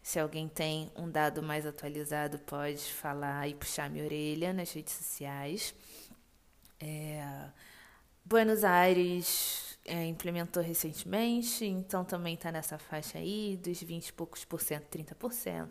Se 0.02 0.20
alguém 0.20 0.48
tem 0.48 0.92
um 0.96 1.10
dado 1.10 1.44
mais 1.44 1.66
atualizado, 1.66 2.40
pode 2.40 2.82
falar 2.94 3.48
e 3.50 3.54
puxar 3.54 3.90
minha 3.90 4.06
orelha 4.06 4.54
nas 4.54 4.72
redes 4.72 4.94
sociais. 4.94 5.76
É, 6.80 7.50
Buenos 8.24 8.64
Aires 8.64 9.78
é, 9.84 10.06
implementou 10.06 10.64
recentemente, 10.64 11.66
então 11.66 12.04
também 12.04 12.36
está 12.36 12.52
nessa 12.52 12.78
faixa 12.78 13.18
aí, 13.18 13.58
dos 13.62 13.82
20 13.82 14.08
e 14.08 14.14
poucos 14.14 14.46
por 14.46 14.62
cento, 14.62 14.86
30%. 14.90 15.70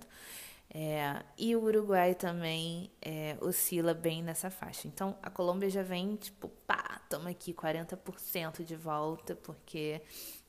É, 0.77 1.23
e 1.39 1.55
o 1.55 1.63
Uruguai 1.63 2.15
também 2.15 2.91
é, 3.01 3.37
oscila 3.41 3.95
bem 3.95 4.23
nessa 4.23 4.51
faixa. 4.51 4.89
Então, 4.89 5.17
a 5.23 5.31
Colômbia 5.31 5.71
já 5.71 5.85
vem, 5.85 6.17
tipo, 6.17 6.49
pá, 6.67 6.84
toma 7.15 7.31
aqui 7.31 7.55
40% 7.55 8.65
de 8.65 8.75
volta, 8.75 9.37
porque 9.37 10.01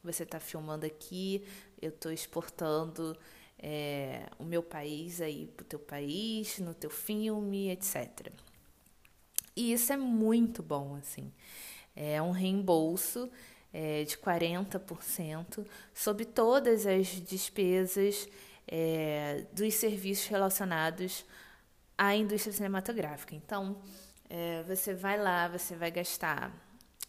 você 0.03 0.23
está 0.23 0.39
filmando 0.39 0.83
aqui, 0.83 1.45
eu 1.79 1.89
estou 1.89 2.11
exportando 2.11 3.15
é, 3.59 4.25
o 4.39 4.43
meu 4.43 4.63
país 4.63 5.21
aí 5.21 5.45
para 5.55 5.63
o 5.63 5.67
teu 5.67 5.77
país, 5.77 6.57
no 6.57 6.73
teu 6.73 6.89
filme, 6.89 7.69
etc. 7.69 8.31
E 9.55 9.73
isso 9.73 9.93
é 9.93 9.97
muito 9.97 10.63
bom, 10.63 10.95
assim. 10.95 11.31
É 11.95 12.19
um 12.19 12.31
reembolso 12.31 13.29
é, 13.71 14.03
de 14.03 14.17
40% 14.17 15.67
sobre 15.93 16.25
todas 16.25 16.87
as 16.87 17.07
despesas 17.07 18.27
é, 18.67 19.45
dos 19.53 19.75
serviços 19.75 20.25
relacionados 20.25 21.23
à 21.95 22.15
indústria 22.15 22.53
cinematográfica. 22.53 23.35
Então, 23.35 23.79
é, 24.29 24.63
você 24.63 24.93
vai 24.93 25.17
lá, 25.21 25.47
você 25.47 25.75
vai 25.75 25.91
gastar. 25.91 26.51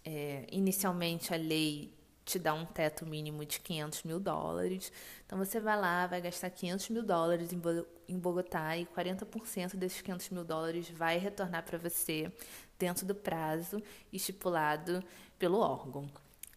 É, 0.04 0.46
inicialmente, 0.50 1.34
a 1.34 1.36
lei 1.36 1.92
te 2.24 2.38
dá 2.38 2.52
um 2.52 2.66
teto 2.66 3.06
mínimo 3.06 3.44
de 3.44 3.60
500 3.60 4.02
mil 4.02 4.18
dólares. 4.18 4.92
Então, 5.24 5.38
você 5.38 5.60
vai 5.60 5.78
lá, 5.80 6.06
vai 6.06 6.20
gastar 6.20 6.50
500 6.50 6.88
mil 6.90 7.02
dólares 7.02 7.50
em 7.52 8.18
Bogotá 8.18 8.76
e 8.76 8.84
40% 8.84 9.76
desses 9.76 10.00
500 10.00 10.30
mil 10.30 10.44
dólares 10.44 10.90
vai 10.90 11.18
retornar 11.18 11.64
para 11.64 11.78
você 11.78 12.32
dentro 12.78 13.06
do 13.06 13.14
prazo 13.14 13.82
estipulado 14.12 15.02
pelo 15.38 15.58
órgão, 15.58 16.10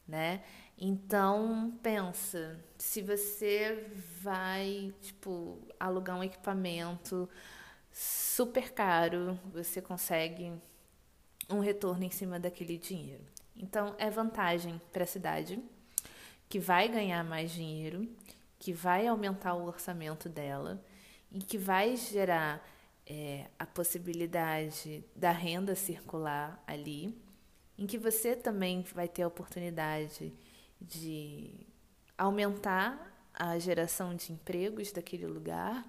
né? 0.08 0.44
Então, 0.78 1.78
pensa, 1.84 2.60
se 2.78 3.01
você 3.01 3.86
vai, 4.22 4.94
tipo, 5.01 5.60
alugar 5.80 6.18
um 6.18 6.24
equipamento 6.24 7.30
super 7.91 8.72
caro, 8.72 9.39
você 9.51 9.81
consegue 9.81 10.53
um 11.50 11.60
retorno 11.60 12.03
em 12.03 12.12
cima 12.12 12.39
daquele 12.39 12.77
dinheiro. 12.77 13.24
Então, 13.55 13.96
é 13.98 14.10
vantagem 14.10 14.79
para 14.93 15.03
a 15.03 15.08
cidade, 15.08 15.62
que 16.48 16.60
vai 16.60 16.88
ganhar 16.88 17.24
mais 17.24 17.51
dinheiro, 17.51 18.08
que 18.58 18.72
vai 18.72 19.08
aumentar 19.08 19.53
o 19.53 19.65
orçamento 19.65 20.29
dela 20.29 20.84
e 21.31 21.39
que 21.39 21.58
vai 21.58 21.96
gerar 21.96 22.65
é, 23.05 23.48
a 23.58 23.65
possibilidade 23.65 25.03
da 25.15 25.31
renda 25.31 25.75
circular 25.75 26.62
ali 26.67 27.17
em 27.77 27.88
que 27.88 27.98
você 27.98 28.36
também 28.36 28.84
vai 28.93 29.08
ter 29.08 29.24
a 29.24 29.27
oportunidade 29.27 30.34
de 30.81 31.65
aumentar 32.17 33.10
a 33.34 33.58
geração 33.58 34.13
de 34.13 34.34
empregos 34.34 34.91
daquele 34.91 35.25
lugar, 35.25 35.88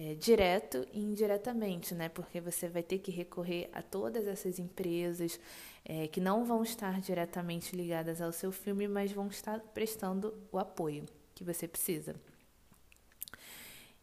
é, 0.00 0.14
direto 0.14 0.86
e 0.92 1.00
indiretamente, 1.00 1.92
né? 1.92 2.08
Porque 2.08 2.40
você 2.40 2.68
vai 2.68 2.84
ter 2.84 3.00
que 3.00 3.10
recorrer 3.10 3.68
a 3.72 3.82
todas 3.82 4.28
essas 4.28 4.60
empresas 4.60 5.40
é, 5.84 6.06
que 6.06 6.20
não 6.20 6.44
vão 6.44 6.62
estar 6.62 7.00
diretamente 7.00 7.74
ligadas 7.74 8.20
ao 8.20 8.30
seu 8.30 8.52
filme, 8.52 8.86
mas 8.86 9.10
vão 9.10 9.26
estar 9.26 9.58
prestando 9.58 10.32
o 10.52 10.58
apoio 10.58 11.04
que 11.34 11.42
você 11.42 11.66
precisa. 11.66 12.14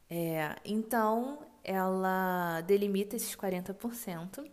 É, 0.09 0.57
então, 0.65 1.39
ela 1.63 2.59
delimita 2.67 3.15
esses 3.15 3.33
40% 3.33 4.45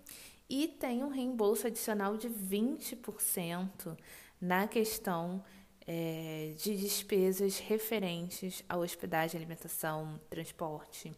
e 0.48 0.68
tem 0.68 1.02
um 1.02 1.08
reembolso 1.08 1.66
adicional 1.66 2.16
de 2.16 2.30
20% 2.30 3.98
na 4.40 4.68
questão 4.68 5.42
é, 5.86 6.54
de 6.56 6.76
despesas 6.76 7.58
referentes 7.58 8.64
à 8.68 8.76
hospedagem, 8.76 9.38
alimentação, 9.38 10.20
transporte. 10.30 11.12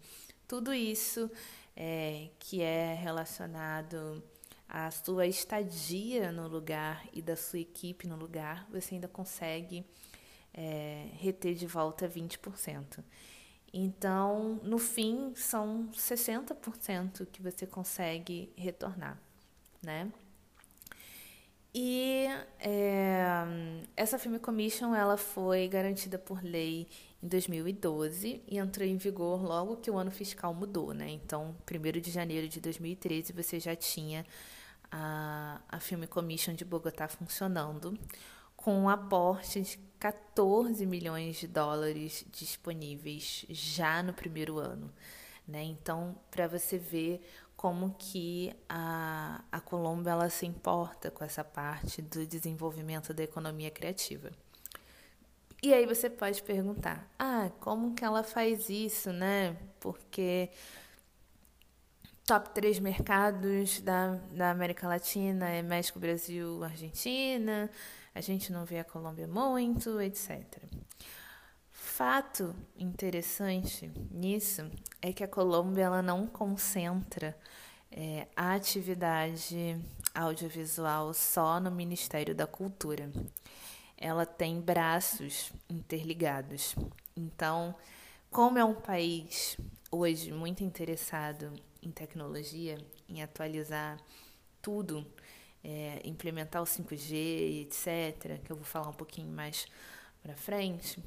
Tudo 0.46 0.72
isso 0.72 1.30
é, 1.76 2.28
que 2.38 2.62
é 2.62 2.94
relacionado 2.94 4.22
à 4.68 4.90
sua 4.90 5.26
estadia 5.26 6.32
no 6.32 6.48
lugar 6.48 7.06
e 7.12 7.20
da 7.20 7.36
sua 7.36 7.58
equipe 7.58 8.06
no 8.06 8.16
lugar, 8.16 8.66
você 8.70 8.94
ainda 8.94 9.08
consegue 9.08 9.84
é, 10.52 11.08
reter 11.14 11.54
de 11.54 11.66
volta 11.66 12.08
20%. 12.08 13.04
Então, 13.72 14.60
no 14.62 14.78
fim, 14.78 15.32
são 15.34 15.88
60% 15.92 17.26
que 17.26 17.42
você 17.42 17.66
consegue 17.66 18.52
retornar, 18.56 19.20
né? 19.82 20.12
E 21.74 22.26
é, 22.60 23.44
essa 23.96 24.16
Film 24.16 24.36
Commission 24.38 24.94
ela 24.94 25.16
foi 25.16 25.66
garantida 25.66 26.16
por 26.16 26.40
lei 26.40 26.86
em 27.20 27.26
2012 27.26 28.42
e 28.46 28.58
entrou 28.58 28.86
em 28.86 28.96
vigor 28.96 29.42
logo 29.42 29.78
que 29.78 29.90
o 29.90 29.98
ano 29.98 30.12
fiscal 30.12 30.54
mudou, 30.54 30.94
né? 30.94 31.10
Então, 31.10 31.56
1 31.68 32.00
de 32.00 32.12
janeiro 32.12 32.48
de 32.48 32.60
2013 32.60 33.32
você 33.32 33.58
já 33.58 33.74
tinha 33.74 34.24
a, 34.88 35.60
a 35.68 35.80
Film 35.80 36.04
Commission 36.04 36.54
de 36.54 36.64
Bogotá 36.64 37.08
funcionando 37.08 37.98
com 38.56 38.78
um 38.78 38.88
aporte 38.88 39.60
de 39.60 39.76
14 39.98 40.86
milhões 40.86 41.36
de 41.36 41.48
dólares 41.48 42.24
disponíveis 42.30 43.44
já 43.48 44.00
no 44.00 44.12
primeiro 44.12 44.58
ano. 44.58 44.92
Né? 45.46 45.64
Então, 45.64 46.16
para 46.30 46.46
você 46.46 46.78
ver 46.78 47.20
como 47.64 47.96
que 47.98 48.54
a, 48.68 49.42
a 49.50 49.58
Colômbia 49.58 50.10
ela 50.10 50.28
se 50.28 50.44
importa 50.44 51.10
com 51.10 51.24
essa 51.24 51.42
parte 51.42 52.02
do 52.02 52.26
desenvolvimento 52.26 53.14
da 53.14 53.22
economia 53.22 53.70
criativa. 53.70 54.30
E 55.62 55.72
aí 55.72 55.86
você 55.86 56.10
pode 56.10 56.42
perguntar, 56.42 57.08
ah, 57.18 57.50
como 57.60 57.94
que 57.94 58.04
ela 58.04 58.22
faz 58.22 58.68
isso, 58.68 59.14
né? 59.14 59.56
Porque 59.80 60.50
top 62.26 62.50
3 62.50 62.80
mercados 62.80 63.80
da, 63.80 64.16
da 64.30 64.50
América 64.50 64.86
Latina 64.86 65.48
é 65.48 65.62
México, 65.62 65.98
Brasil, 65.98 66.62
Argentina 66.62 67.70
a 68.14 68.20
gente 68.20 68.52
não 68.52 68.64
vê 68.64 68.78
a 68.78 68.84
Colômbia 68.84 69.26
muito, 69.26 70.00
etc. 70.00 70.62
Fato 71.96 72.56
interessante 72.76 73.88
nisso 74.10 74.68
é 75.00 75.12
que 75.12 75.22
a 75.22 75.28
Colômbia 75.28 75.84
ela 75.84 76.02
não 76.02 76.26
concentra 76.26 77.38
é, 77.88 78.26
a 78.34 78.52
atividade 78.52 79.80
audiovisual 80.12 81.14
só 81.14 81.60
no 81.60 81.70
Ministério 81.70 82.34
da 82.34 82.48
Cultura. 82.48 83.12
Ela 83.96 84.26
tem 84.26 84.60
braços 84.60 85.52
interligados. 85.70 86.74
Então, 87.16 87.72
como 88.28 88.58
é 88.58 88.64
um 88.64 88.74
país 88.74 89.56
hoje 89.88 90.32
muito 90.32 90.64
interessado 90.64 91.52
em 91.80 91.92
tecnologia, 91.92 92.76
em 93.08 93.22
atualizar 93.22 94.00
tudo 94.60 95.06
é, 95.62 96.00
implementar 96.04 96.60
o 96.60 96.66
5G, 96.66 97.62
etc., 97.62 98.42
que 98.42 98.50
eu 98.50 98.56
vou 98.56 98.64
falar 98.64 98.88
um 98.88 98.94
pouquinho 98.94 99.30
mais 99.30 99.64
para 100.20 100.34
frente, 100.34 101.00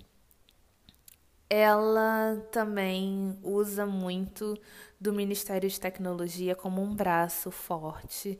ela 1.49 2.37
também 2.51 3.37
usa 3.41 3.85
muito 3.85 4.57
do 4.99 5.13
Ministério 5.13 5.69
de 5.69 5.79
Tecnologia 5.79 6.55
como 6.55 6.81
um 6.81 6.93
braço 6.93 7.51
forte 7.51 8.37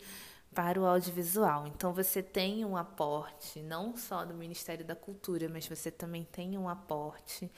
para 0.54 0.80
o 0.80 0.86
audiovisual. 0.86 1.67
Então 1.67 1.93
você 1.93 2.22
tem 2.22 2.65
um 2.65 2.76
aporte 2.76 3.62
não 3.62 3.96
só 3.96 4.26
do 4.26 4.34
Ministério 4.34 4.84
da 4.84 4.96
Cultura, 4.96 5.48
mas 5.48 5.67
você 5.67 5.91
também 5.91 6.24
tem 6.24 6.58
um 6.58 6.67
aporte 6.67 7.50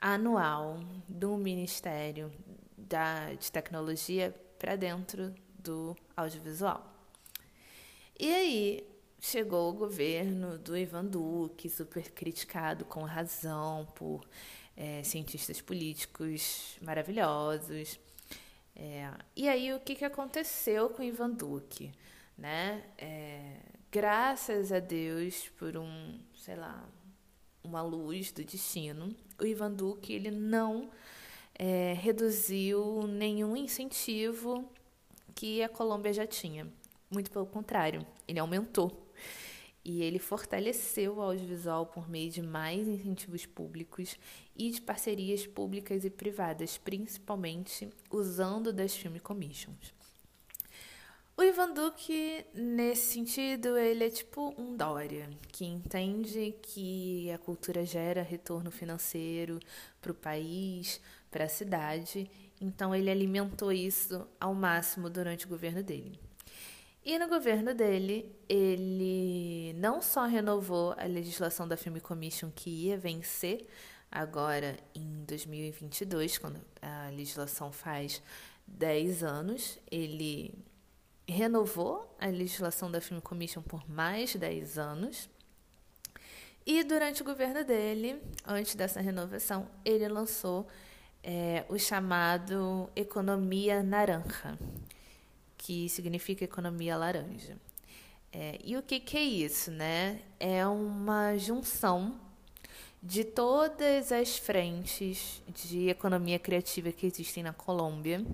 anual 0.00 0.78
do 1.08 1.36
Ministério 1.36 2.32
da, 2.76 3.34
de 3.34 3.50
Tecnologia 3.50 4.34
para 4.58 4.76
dentro 4.76 5.34
do 5.58 5.96
audiovisual. 6.16 6.94
E 8.18 8.32
aí 8.32 8.88
chegou 9.20 9.70
o 9.70 9.74
governo 9.74 10.56
do 10.56 10.76
Ivan 10.76 11.04
Duque, 11.04 11.68
super 11.68 12.12
criticado 12.12 12.84
com 12.84 13.02
razão 13.02 13.86
por 13.94 14.24
é, 14.76 15.02
cientistas 15.02 15.60
políticos 15.60 16.76
maravilhosos. 16.82 17.98
É, 18.74 19.10
e 19.34 19.48
aí 19.48 19.72
o 19.72 19.80
que, 19.80 19.94
que 19.94 20.04
aconteceu 20.04 20.90
com 20.90 21.02
Ivan 21.02 21.30
Duque? 21.30 21.90
Né? 22.36 22.84
É, 22.98 23.56
graças 23.90 24.70
a 24.70 24.78
Deus 24.78 25.48
por 25.58 25.76
um, 25.76 26.18
sei 26.34 26.56
lá, 26.56 26.86
uma 27.64 27.82
luz 27.82 28.30
do 28.30 28.44
destino, 28.44 29.14
o 29.40 29.46
Ivan 29.46 29.72
Duque 29.72 30.12
ele 30.12 30.30
não 30.30 30.90
é, 31.58 31.94
reduziu 31.94 33.06
nenhum 33.06 33.56
incentivo 33.56 34.70
que 35.34 35.62
a 35.62 35.68
Colômbia 35.68 36.12
já 36.12 36.26
tinha. 36.26 36.66
Muito 37.10 37.30
pelo 37.30 37.46
contrário, 37.46 38.06
ele 38.28 38.38
aumentou. 38.38 39.05
E 39.88 40.02
ele 40.02 40.18
fortaleceu 40.18 41.14
o 41.14 41.20
audiovisual 41.20 41.86
por 41.86 42.10
meio 42.10 42.28
de 42.28 42.42
mais 42.42 42.88
incentivos 42.88 43.46
públicos 43.46 44.18
e 44.56 44.68
de 44.68 44.80
parcerias 44.80 45.46
públicas 45.46 46.04
e 46.04 46.10
privadas, 46.10 46.76
principalmente 46.76 47.88
usando 48.10 48.72
das 48.72 48.96
Film 48.96 49.18
Commissions. 49.18 49.94
O 51.36 51.42
Ivan 51.44 51.72
Duque, 51.72 52.44
nesse 52.52 53.12
sentido, 53.12 53.78
ele 53.78 54.06
é 54.06 54.10
tipo 54.10 54.52
um 54.58 54.76
Dória, 54.76 55.30
que 55.52 55.64
entende 55.64 56.52
que 56.62 57.30
a 57.30 57.38
cultura 57.38 57.86
gera 57.86 58.24
retorno 58.24 58.72
financeiro 58.72 59.60
para 60.02 60.10
o 60.10 60.16
país, 60.16 61.00
para 61.30 61.44
a 61.44 61.48
cidade, 61.48 62.28
então 62.60 62.92
ele 62.92 63.08
alimentou 63.08 63.70
isso 63.70 64.26
ao 64.40 64.52
máximo 64.52 65.08
durante 65.08 65.46
o 65.46 65.48
governo 65.48 65.84
dele. 65.84 66.25
E 67.06 67.20
no 67.20 67.28
governo 67.28 67.72
dele, 67.72 68.36
ele 68.48 69.72
não 69.74 70.02
só 70.02 70.26
renovou 70.26 70.92
a 70.98 71.04
legislação 71.04 71.68
da 71.68 71.76
Film 71.76 71.98
Commission 71.98 72.50
que 72.52 72.68
ia 72.68 72.98
vencer 72.98 73.64
agora 74.10 74.76
em 74.92 75.24
2022, 75.24 76.36
quando 76.36 76.60
a 76.82 77.08
legislação 77.10 77.70
faz 77.70 78.20
10 78.66 79.22
anos, 79.22 79.78
ele 79.88 80.52
renovou 81.28 82.12
a 82.18 82.26
legislação 82.26 82.90
da 82.90 83.00
Film 83.00 83.20
Commission 83.20 83.62
por 83.62 83.88
mais 83.88 84.34
10 84.34 84.76
anos. 84.76 85.30
E 86.66 86.82
durante 86.82 87.22
o 87.22 87.24
governo 87.24 87.62
dele, 87.62 88.20
antes 88.44 88.74
dessa 88.74 89.00
renovação, 89.00 89.68
ele 89.84 90.08
lançou 90.08 90.66
é, 91.22 91.64
o 91.68 91.78
chamado 91.78 92.90
Economia 92.96 93.80
Naranja, 93.84 94.58
que 95.66 95.88
significa 95.88 96.44
economia 96.44 96.96
laranja. 96.96 97.56
É, 98.32 98.56
e 98.62 98.76
o 98.76 98.82
que, 98.82 99.00
que 99.00 99.16
é 99.16 99.22
isso, 99.22 99.72
né? 99.72 100.20
É 100.38 100.64
uma 100.64 101.36
junção 101.36 102.20
de 103.02 103.24
todas 103.24 104.12
as 104.12 104.38
frentes 104.38 105.42
de 105.48 105.88
economia 105.88 106.38
criativa 106.38 106.92
que 106.92 107.04
existem 107.04 107.42
na 107.42 107.52
Colômbia, 107.52 108.24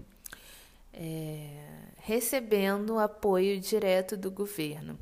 é, 0.93 1.57
recebendo 1.97 2.99
apoio 2.99 3.59
direto 3.59 4.15
do 4.15 4.31
governo. 4.31 4.99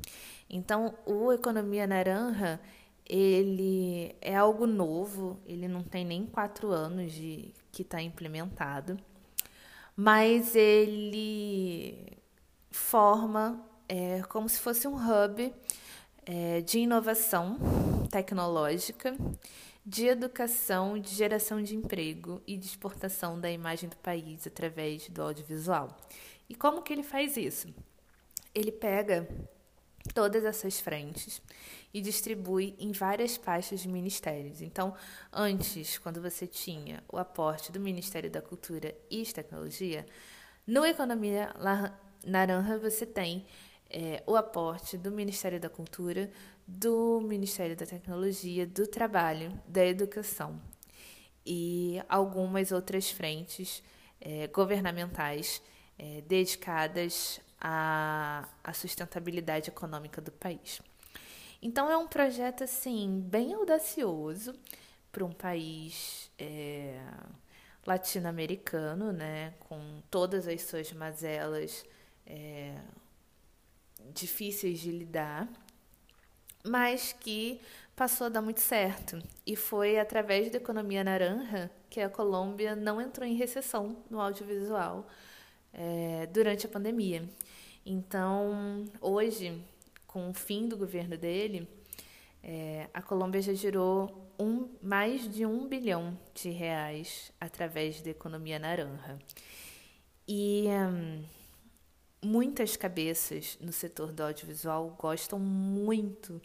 Então, 0.49 0.95
o 1.05 1.33
Economia 1.33 1.85
Naranja 1.85 2.61
ele 3.05 4.14
é 4.21 4.37
algo 4.37 4.69
novo, 4.69 5.37
ele 5.45 5.66
não 5.66 5.83
tem 5.83 6.05
nem 6.05 6.27
quatro 6.27 6.71
anos 6.71 7.12
de 7.12 7.53
que 7.73 7.83
está 7.83 8.01
implementado, 8.01 8.97
mas 9.97 10.55
ele 10.55 12.19
forma 12.70 13.64
é, 13.88 14.22
como 14.28 14.48
se 14.48 14.59
fosse 14.61 14.87
um 14.87 14.94
hub 14.94 15.52
é, 16.24 16.61
de 16.61 16.78
inovação 16.78 17.59
tecnológica, 18.11 19.16
de 19.85 20.06
educação, 20.06 20.98
de 20.98 21.11
geração 21.14 21.62
de 21.62 21.74
emprego 21.74 22.40
e 22.46 22.56
de 22.56 22.66
exportação 22.66 23.40
da 23.40 23.50
imagem 23.50 23.88
do 23.88 23.96
país 23.96 24.46
através 24.46 25.09
do 25.09 25.22
audiovisual. 25.22 25.96
E 26.48 26.54
como 26.54 26.83
que 26.83 26.92
ele 26.92 27.02
faz 27.02 27.37
isso? 27.37 27.68
Ele 28.54 28.70
pega 28.70 29.28
todas 30.14 30.44
essas 30.44 30.80
frentes 30.80 31.42
e 31.92 32.00
distribui 32.00 32.74
em 32.78 32.92
várias 32.92 33.37
pastas 33.37 33.80
de 33.80 33.88
ministérios. 33.88 34.62
Então, 34.62 34.94
antes, 35.33 35.98
quando 35.98 36.20
você 36.20 36.46
tinha 36.46 37.02
o 37.09 37.18
aporte 37.18 37.72
do 37.72 37.80
Ministério 37.80 38.30
da 38.30 38.40
Cultura 38.40 38.94
e 39.11 39.24
Tecnologia, 39.24 40.06
no 40.66 40.85
Economia 40.85 41.52
Naranja 42.24 42.78
você 42.78 43.06
tem 43.06 43.46
é, 43.88 44.22
o 44.26 44.37
aporte 44.37 44.96
do 44.96 45.11
Ministério 45.11 45.59
da 45.59 45.68
Cultura, 45.68 46.30
do 46.66 47.20
Ministério 47.20 47.74
da 47.74 47.87
Tecnologia, 47.87 48.66
do 48.66 48.87
Trabalho, 48.87 49.52
da 49.66 49.85
Educação 49.85 50.61
e 51.44 52.00
algumas 52.09 52.70
outras 52.70 53.11
frentes 53.11 53.83
é, 54.20 54.46
governamentais 54.48 55.62
é, 55.98 56.20
dedicadas 56.22 57.40
à, 57.61 58.48
à 58.62 58.72
sustentabilidade 58.72 59.68
econômica 59.70 60.20
do 60.20 60.30
país. 60.30 60.80
Então 61.62 61.90
é 61.90 61.96
um 61.96 62.06
projeto 62.06 62.64
assim 62.64 63.20
bem 63.20 63.52
audacioso 63.54 64.54
para 65.11 65.24
um 65.24 65.33
país 65.33 66.30
é, 66.38 67.00
latino-americano, 67.87 69.12
né, 69.12 69.54
com 69.61 70.02
todas 70.11 70.46
as 70.46 70.62
suas 70.62 70.92
mazelas 70.92 71.85
é, 72.31 72.75
difíceis 74.14 74.79
de 74.79 74.90
lidar, 74.90 75.49
mas 76.64 77.12
que 77.12 77.61
passou 77.97 78.29
a 78.29 78.31
dar 78.31 78.40
muito 78.40 78.61
certo. 78.61 79.21
E 79.47 79.57
foi 79.57 79.99
através 79.99 80.51
da 80.51 80.59
economia 80.59 81.03
naranja 81.03 81.71
que 81.88 82.01
a 82.01 82.09
Colômbia 82.09 82.77
não 82.77 83.01
entrou 83.01 83.27
em 83.27 83.35
recessão 83.35 83.97
no 84.09 84.21
audiovisual 84.21 85.07
é, 85.73 86.27
durante 86.33 86.66
a 86.66 86.69
pandemia. 86.69 87.29
Então, 87.85 88.85
hoje, 89.01 89.61
com 90.07 90.31
o 90.31 90.35
fim 90.35 90.69
do 90.69 90.77
governo 90.77 91.16
dele, 91.16 91.69
é, 92.43 92.88
a 92.95 93.03
Colômbia 93.03 93.43
já 93.43 93.55
gerou 93.55 94.33
um, 94.38 94.69
mais 94.81 95.29
de 95.29 95.45
um 95.45 95.66
bilhão 95.66 96.16
de 96.35 96.51
reais 96.51 97.33
através 97.40 98.01
da 98.01 98.11
economia 98.11 98.59
naranja. 98.59 99.19
E 100.27 100.66
hum, 100.69 101.25
muitas 102.22 102.76
cabeças 102.76 103.59
no 103.61 103.72
setor 103.72 104.12
do 104.12 104.22
audiovisual 104.22 104.96
gostam 104.98 105.38
muito 105.38 106.40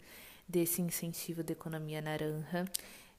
desse 0.48 0.80
incentivo 0.80 1.42
da 1.42 1.52
economia 1.52 2.00
naranja, 2.00 2.64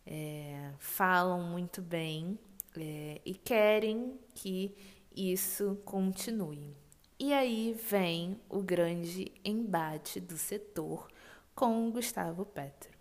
é, 0.06 0.72
falam 0.80 1.41
muito 1.41 1.82
bem 1.82 2.39
é, 2.76 3.22
e 3.26 3.34
querem 3.34 4.17
que 4.34 4.76
isso 5.15 5.78
continue. 5.84 6.76
E 7.20 7.34
aí 7.34 7.76
vem 7.89 8.39
o 8.48 8.62
grande 8.62 9.32
embate 9.43 10.20
do 10.20 10.38
setor 10.38 11.08
com 11.56 11.89
Gustavo 11.91 12.46
Petro. 12.46 12.96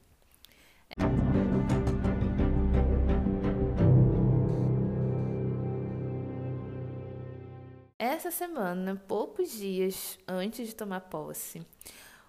Essa 8.17 8.31
semana, 8.31 8.97
poucos 9.07 9.51
dias 9.53 10.19
antes 10.27 10.69
de 10.69 10.75
tomar 10.75 11.01
posse, 11.01 11.61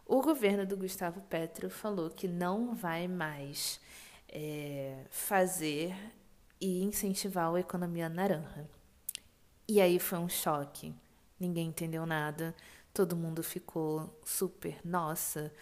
o 0.06 0.22
governo 0.22 0.66
do 0.66 0.76
Gustavo 0.76 1.22
Petro 1.22 1.70
falou 1.70 2.10
que 2.10 2.28
não 2.28 2.76
vai 2.76 3.08
mais 3.08 3.80
é, 4.28 5.06
fazer 5.10 5.96
e 6.60 6.84
incentivar 6.84 7.56
a 7.56 7.60
economia 7.62 8.10
naranja. 8.10 8.70
E 9.66 9.80
aí 9.80 9.98
foi 9.98 10.20
um 10.20 10.28
choque 10.28 10.94
ninguém 11.40 11.68
entendeu 11.70 12.06
nada, 12.06 12.54
todo 12.94 13.16
mundo 13.16 13.42
ficou 13.42 14.14
super, 14.26 14.78
nossa, 14.84 15.54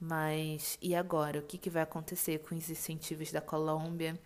mas 0.00 0.78
e 0.80 0.94
agora? 0.94 1.40
O 1.40 1.42
que, 1.42 1.58
que 1.58 1.68
vai 1.68 1.82
acontecer 1.82 2.38
com 2.38 2.54
os 2.54 2.70
incentivos 2.70 3.30
da 3.30 3.42
Colômbia? 3.42 4.18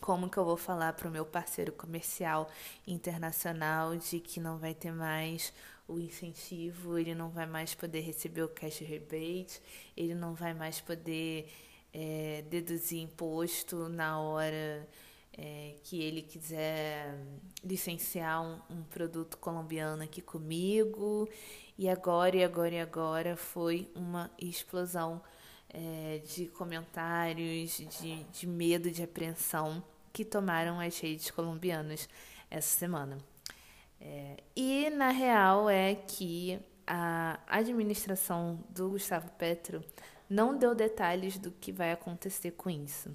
Como 0.00 0.30
que 0.30 0.38
eu 0.38 0.44
vou 0.44 0.56
falar 0.56 0.94
para 0.94 1.08
o 1.08 1.10
meu 1.10 1.24
parceiro 1.26 1.72
comercial 1.72 2.48
internacional 2.86 3.96
de 3.96 4.18
que 4.18 4.40
não 4.40 4.58
vai 4.58 4.74
ter 4.74 4.92
mais 4.92 5.52
o 5.86 5.98
incentivo, 5.98 6.96
ele 6.98 7.14
não 7.14 7.28
vai 7.30 7.46
mais 7.46 7.74
poder 7.74 8.00
receber 8.00 8.42
o 8.42 8.48
cash 8.48 8.78
rebate, 8.78 9.60
ele 9.96 10.14
não 10.14 10.34
vai 10.34 10.54
mais 10.54 10.80
poder 10.80 11.52
é, 11.92 12.44
deduzir 12.48 13.00
imposto 13.00 13.88
na 13.88 14.20
hora 14.20 14.88
é, 15.36 15.74
que 15.82 16.00
ele 16.00 16.22
quiser 16.22 17.18
licenciar 17.64 18.42
um, 18.42 18.60
um, 18.70 18.82
produto 18.84 19.36
colombiano 19.38 20.02
aqui 20.02 20.20
comigo. 20.20 21.28
E 21.78 21.88
agora, 21.88 22.36
e 22.36 22.44
agora, 22.44 22.74
e 22.74 22.80
agora 22.80 23.36
foi 23.36 23.90
uma 23.94 24.30
explosão 24.38 25.22
é, 25.72 26.20
de 26.26 26.46
comentários, 26.46 27.78
de, 28.00 28.24
de 28.24 28.46
medo, 28.46 28.90
de 28.90 29.02
apreensão 29.02 29.82
que 30.12 30.24
tomaram 30.24 30.80
as 30.80 30.98
redes 30.98 31.30
colombianas 31.30 32.08
essa 32.50 32.78
semana. 32.78 33.18
É, 34.00 34.36
e 34.56 34.90
na 34.90 35.10
real 35.10 35.68
é 35.68 35.94
que 35.94 36.58
a 36.86 37.38
administração 37.46 38.64
do 38.70 38.90
Gustavo 38.90 39.30
Petro 39.32 39.84
não 40.28 40.56
deu 40.56 40.74
detalhes 40.74 41.38
do 41.38 41.50
que 41.50 41.70
vai 41.70 41.92
acontecer 41.92 42.52
com 42.52 42.68
isso. 42.68 43.12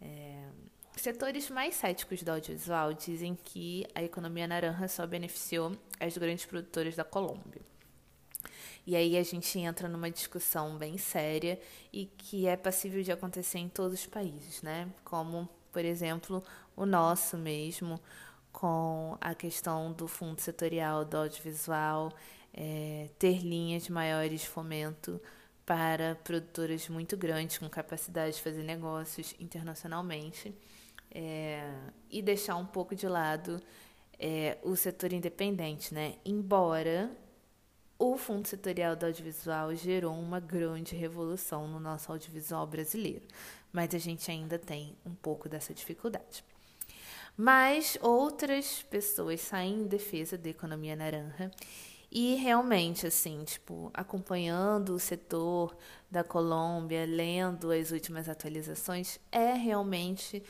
É, 0.00 0.48
Setores 0.96 1.50
mais 1.50 1.74
céticos 1.74 2.22
do 2.22 2.30
audiovisual 2.30 2.94
dizem 2.94 3.38
que 3.44 3.86
a 3.94 4.02
economia 4.02 4.48
naranja 4.48 4.88
só 4.88 5.06
beneficiou 5.06 5.76
as 6.00 6.16
grandes 6.16 6.46
produtoras 6.46 6.96
da 6.96 7.04
Colômbia. 7.04 7.60
E 8.86 8.94
aí 8.94 9.16
a 9.16 9.22
gente 9.24 9.58
entra 9.58 9.88
numa 9.88 10.10
discussão 10.10 10.78
bem 10.78 10.96
séria 10.96 11.58
e 11.92 12.06
que 12.06 12.46
é 12.46 12.56
passível 12.56 13.02
de 13.02 13.10
acontecer 13.10 13.58
em 13.58 13.68
todos 13.68 14.00
os 14.00 14.06
países, 14.06 14.62
né? 14.62 14.88
Como, 15.04 15.48
por 15.72 15.84
exemplo, 15.84 16.42
o 16.76 16.86
nosso 16.86 17.36
mesmo, 17.36 18.00
com 18.52 19.18
a 19.20 19.34
questão 19.34 19.92
do 19.92 20.06
fundo 20.06 20.40
setorial 20.40 21.04
do 21.04 21.16
audiovisual, 21.16 22.12
é, 22.54 23.10
ter 23.18 23.38
linhas 23.42 23.88
maiores 23.88 24.42
de 24.42 24.48
fomento 24.48 25.20
para 25.66 26.14
produtoras 26.22 26.88
muito 26.88 27.16
grandes 27.16 27.58
com 27.58 27.68
capacidade 27.68 28.36
de 28.36 28.42
fazer 28.42 28.62
negócios 28.62 29.34
internacionalmente 29.40 30.54
é, 31.10 31.72
e 32.08 32.22
deixar 32.22 32.54
um 32.54 32.66
pouco 32.66 32.94
de 32.94 33.08
lado 33.08 33.60
é, 34.16 34.58
o 34.62 34.76
setor 34.76 35.12
independente, 35.12 35.92
né? 35.92 36.14
Embora 36.24 37.10
o 37.98 38.16
Fundo 38.16 38.46
Setorial 38.46 38.94
do 38.94 39.06
Audiovisual 39.06 39.74
gerou 39.74 40.14
uma 40.18 40.38
grande 40.38 40.94
revolução 40.94 41.66
no 41.66 41.80
nosso 41.80 42.12
audiovisual 42.12 42.66
brasileiro, 42.66 43.26
mas 43.72 43.94
a 43.94 43.98
gente 43.98 44.30
ainda 44.30 44.58
tem 44.58 44.96
um 45.04 45.14
pouco 45.14 45.48
dessa 45.48 45.72
dificuldade. 45.72 46.44
Mas 47.36 47.98
outras 48.00 48.82
pessoas 48.82 49.40
saem 49.40 49.80
em 49.80 49.86
defesa 49.86 50.38
da 50.38 50.48
economia 50.48 50.96
naranja 50.96 51.50
e 52.10 52.34
realmente, 52.36 53.06
assim, 53.06 53.44
tipo, 53.44 53.90
acompanhando 53.92 54.94
o 54.94 54.98
setor 54.98 55.76
da 56.10 56.22
Colômbia, 56.22 57.04
lendo 57.04 57.70
as 57.70 57.90
últimas 57.90 58.28
atualizações, 58.28 59.18
é 59.30 59.52
realmente 59.52 60.42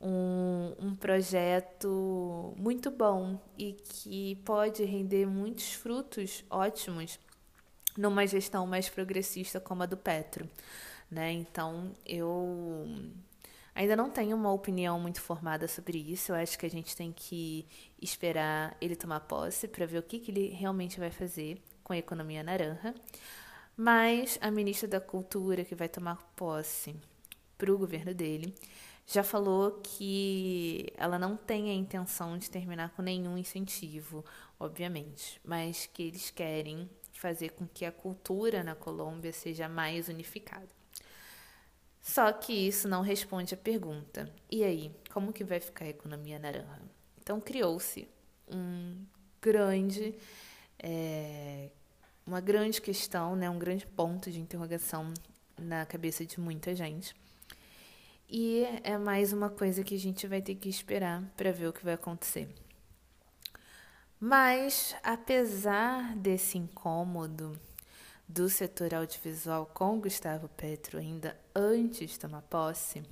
um, 0.00 0.74
um 0.78 0.94
projeto 0.94 2.54
muito 2.56 2.90
bom 2.90 3.38
e 3.58 3.72
que 3.72 4.36
pode 4.44 4.82
render 4.84 5.26
muitos 5.26 5.74
frutos 5.74 6.42
ótimos 6.48 7.18
numa 7.96 8.26
gestão 8.26 8.66
mais 8.66 8.88
progressista 8.88 9.60
como 9.60 9.82
a 9.82 9.86
do 9.86 9.96
Petro. 9.96 10.48
Né? 11.10 11.32
Então, 11.32 11.94
eu 12.06 12.86
ainda 13.74 13.96
não 13.96 14.10
tenho 14.10 14.36
uma 14.36 14.52
opinião 14.52 14.98
muito 14.98 15.20
formada 15.20 15.68
sobre 15.68 15.98
isso. 15.98 16.32
Eu 16.32 16.36
acho 16.36 16.58
que 16.58 16.66
a 16.66 16.70
gente 16.70 16.96
tem 16.96 17.12
que 17.12 17.66
esperar 18.00 18.76
ele 18.80 18.96
tomar 18.96 19.20
posse 19.20 19.68
para 19.68 19.84
ver 19.86 19.98
o 19.98 20.02
que, 20.02 20.18
que 20.18 20.30
ele 20.30 20.48
realmente 20.48 20.98
vai 20.98 21.10
fazer 21.10 21.60
com 21.84 21.92
a 21.92 21.98
economia 21.98 22.42
naranja. 22.42 22.94
Mas 23.76 24.38
a 24.40 24.50
ministra 24.50 24.88
da 24.88 25.00
Cultura, 25.00 25.64
que 25.64 25.74
vai 25.74 25.88
tomar 25.88 26.16
posse 26.36 26.94
para 27.58 27.72
o 27.72 27.78
governo 27.78 28.14
dele, 28.14 28.54
já 29.12 29.24
falou 29.24 29.80
que 29.82 30.86
ela 30.96 31.18
não 31.18 31.36
tem 31.36 31.68
a 31.68 31.74
intenção 31.74 32.38
de 32.38 32.48
terminar 32.48 32.90
com 32.90 33.02
nenhum 33.02 33.36
incentivo, 33.36 34.24
obviamente, 34.58 35.40
mas 35.44 35.86
que 35.92 36.04
eles 36.04 36.30
querem 36.30 36.88
fazer 37.12 37.50
com 37.50 37.66
que 37.66 37.84
a 37.84 37.90
cultura 37.90 38.62
na 38.62 38.76
Colômbia 38.76 39.32
seja 39.32 39.68
mais 39.68 40.08
unificada. 40.08 40.68
Só 42.00 42.32
que 42.32 42.52
isso 42.52 42.86
não 42.86 43.02
responde 43.02 43.52
à 43.52 43.56
pergunta: 43.56 44.32
e 44.48 44.62
aí, 44.62 44.94
como 45.12 45.32
que 45.32 45.42
vai 45.42 45.58
ficar 45.58 45.86
a 45.86 45.88
economia 45.88 46.38
naranja? 46.38 46.80
Então 47.20 47.40
criou-se 47.40 48.08
um 48.48 49.04
grande, 49.42 50.14
é, 50.78 51.68
uma 52.24 52.40
grande 52.40 52.80
questão, 52.80 53.34
né, 53.34 53.50
um 53.50 53.58
grande 53.58 53.88
ponto 53.88 54.30
de 54.30 54.40
interrogação 54.40 55.12
na 55.58 55.84
cabeça 55.84 56.24
de 56.24 56.38
muita 56.38 56.76
gente 56.76 57.12
e 58.30 58.64
é 58.84 58.96
mais 58.96 59.32
uma 59.32 59.50
coisa 59.50 59.82
que 59.82 59.94
a 59.94 59.98
gente 59.98 60.26
vai 60.26 60.40
ter 60.40 60.54
que 60.54 60.68
esperar 60.68 61.22
para 61.36 61.50
ver 61.50 61.66
o 61.66 61.72
que 61.72 61.84
vai 61.84 61.94
acontecer. 61.94 62.48
Mas, 64.20 64.94
apesar 65.02 66.14
desse 66.14 66.56
incômodo 66.56 67.58
do 68.28 68.48
setor 68.48 68.94
audiovisual 68.94 69.66
com 69.66 70.00
Gustavo 70.00 70.48
Petro 70.48 70.98
ainda 70.98 71.36
antes 71.54 72.10
de 72.10 72.18
tomar 72.20 72.42
posse, 72.42 73.02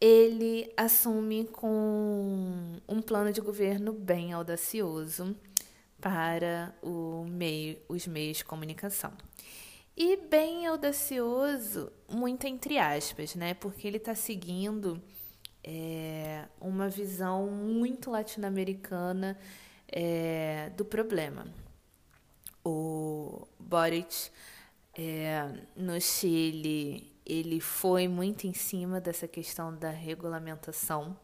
ele 0.00 0.72
assume 0.76 1.44
com 1.44 2.80
um 2.88 3.00
plano 3.00 3.32
de 3.32 3.40
governo 3.40 3.92
bem 3.92 4.32
audacioso 4.32 5.36
para 6.00 6.74
meio, 7.28 7.78
os 7.88 8.06
meios 8.06 8.38
de 8.38 8.44
comunicação. 8.44 9.12
E 9.96 10.16
bem 10.16 10.66
audacioso, 10.66 11.90
muito 12.08 12.46
entre 12.46 12.78
aspas, 12.78 13.34
né? 13.34 13.54
Porque 13.54 13.86
ele 13.86 13.96
está 13.96 14.14
seguindo 14.14 15.02
é, 15.64 16.44
uma 16.60 16.88
visão 16.88 17.46
muito 17.50 18.10
latino-americana 18.10 19.38
é, 19.88 20.70
do 20.76 20.84
problema 20.84 21.46
o 22.66 23.46
Boric 23.60 24.28
é, 24.92 25.48
no 25.76 26.00
Chile, 26.00 27.12
ele 27.24 27.60
foi 27.60 28.08
muito 28.08 28.48
em 28.48 28.52
cima 28.52 29.00
dessa 29.00 29.28
questão 29.28 29.72
da 29.72 29.90
regulamentação 29.90 31.16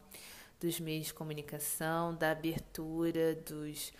dos 0.60 0.78
meios 0.78 1.06
de 1.06 1.14
comunicação, 1.14 2.14
da 2.14 2.30
abertura 2.30 3.34
dos 3.34 3.92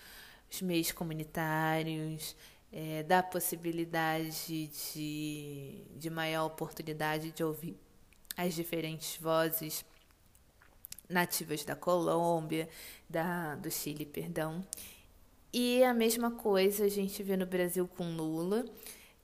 meios 0.63 0.93
comunitários, 0.93 2.37
é, 2.73 3.03
da 3.03 3.23
possibilidade 3.23 4.69
de, 4.95 5.85
de 5.95 6.11
maior 6.11 6.47
oportunidade 6.47 7.31
de 7.31 7.45
ouvir 7.45 7.77
as 8.37 8.55
diferentes 8.55 9.17
vozes 9.19 9.85
nativas 11.09 11.65
da 11.65 11.77
Colômbia, 11.77 12.69
da, 13.09 13.55
do 13.57 13.71
Chile, 13.71 14.07
perdão. 14.07 14.67
E 15.53 15.85
a 15.85 15.93
mesma 15.93 16.31
coisa 16.31 16.87
a 16.87 16.89
gente 16.89 17.23
vê 17.23 17.37
no 17.37 17.45
Brasil 17.45 17.87
com 17.87 18.17
Lula, 18.17 18.65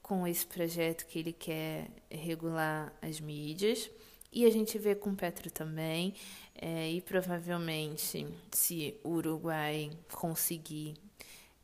com 0.02 0.26
esse 0.26 0.46
projeto 0.46 1.06
que 1.06 1.18
ele 1.18 1.32
quer 1.32 1.88
regular 2.10 2.92
as 3.00 3.18
mídias. 3.18 3.90
E 4.30 4.44
a 4.44 4.50
gente 4.50 4.78
vê 4.78 4.94
com 4.94 5.14
Petro 5.14 5.50
também. 5.50 6.14
É, 6.54 6.90
e 6.90 7.00
provavelmente, 7.00 8.26
se 8.52 9.00
o 9.02 9.10
Uruguai 9.10 9.90
conseguir 10.12 10.94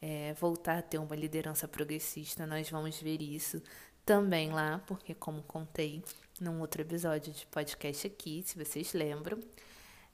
é, 0.06 0.34
voltar 0.34 0.76
a 0.76 0.82
ter 0.82 0.98
uma 0.98 1.16
liderança 1.16 1.66
progressista, 1.66 2.46
nós 2.46 2.68
vamos 2.68 3.00
ver 3.00 3.22
isso 3.22 3.62
também 4.04 4.52
lá, 4.52 4.82
porque, 4.86 5.14
como 5.14 5.42
contei 5.44 6.04
num 6.38 6.60
outro 6.60 6.82
episódio 6.82 7.32
de 7.32 7.46
podcast 7.46 8.06
aqui, 8.06 8.42
se 8.44 8.62
vocês 8.62 8.92
lembram, 8.92 9.40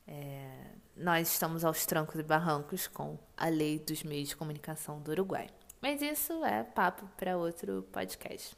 é, 0.06 0.48
nós 0.96 1.32
estamos 1.32 1.64
aos 1.64 1.84
trancos 1.86 2.20
e 2.20 2.22
barrancos 2.22 2.86
com 2.86 3.18
a 3.36 3.48
lei 3.48 3.80
dos 3.80 4.04
meios 4.04 4.28
de 4.28 4.36
comunicação 4.36 5.00
do 5.00 5.10
Uruguai. 5.10 5.48
Mas 5.82 6.00
isso 6.00 6.44
é 6.44 6.62
papo 6.62 7.08
para 7.16 7.36
outro 7.36 7.84
podcast. 7.90 8.54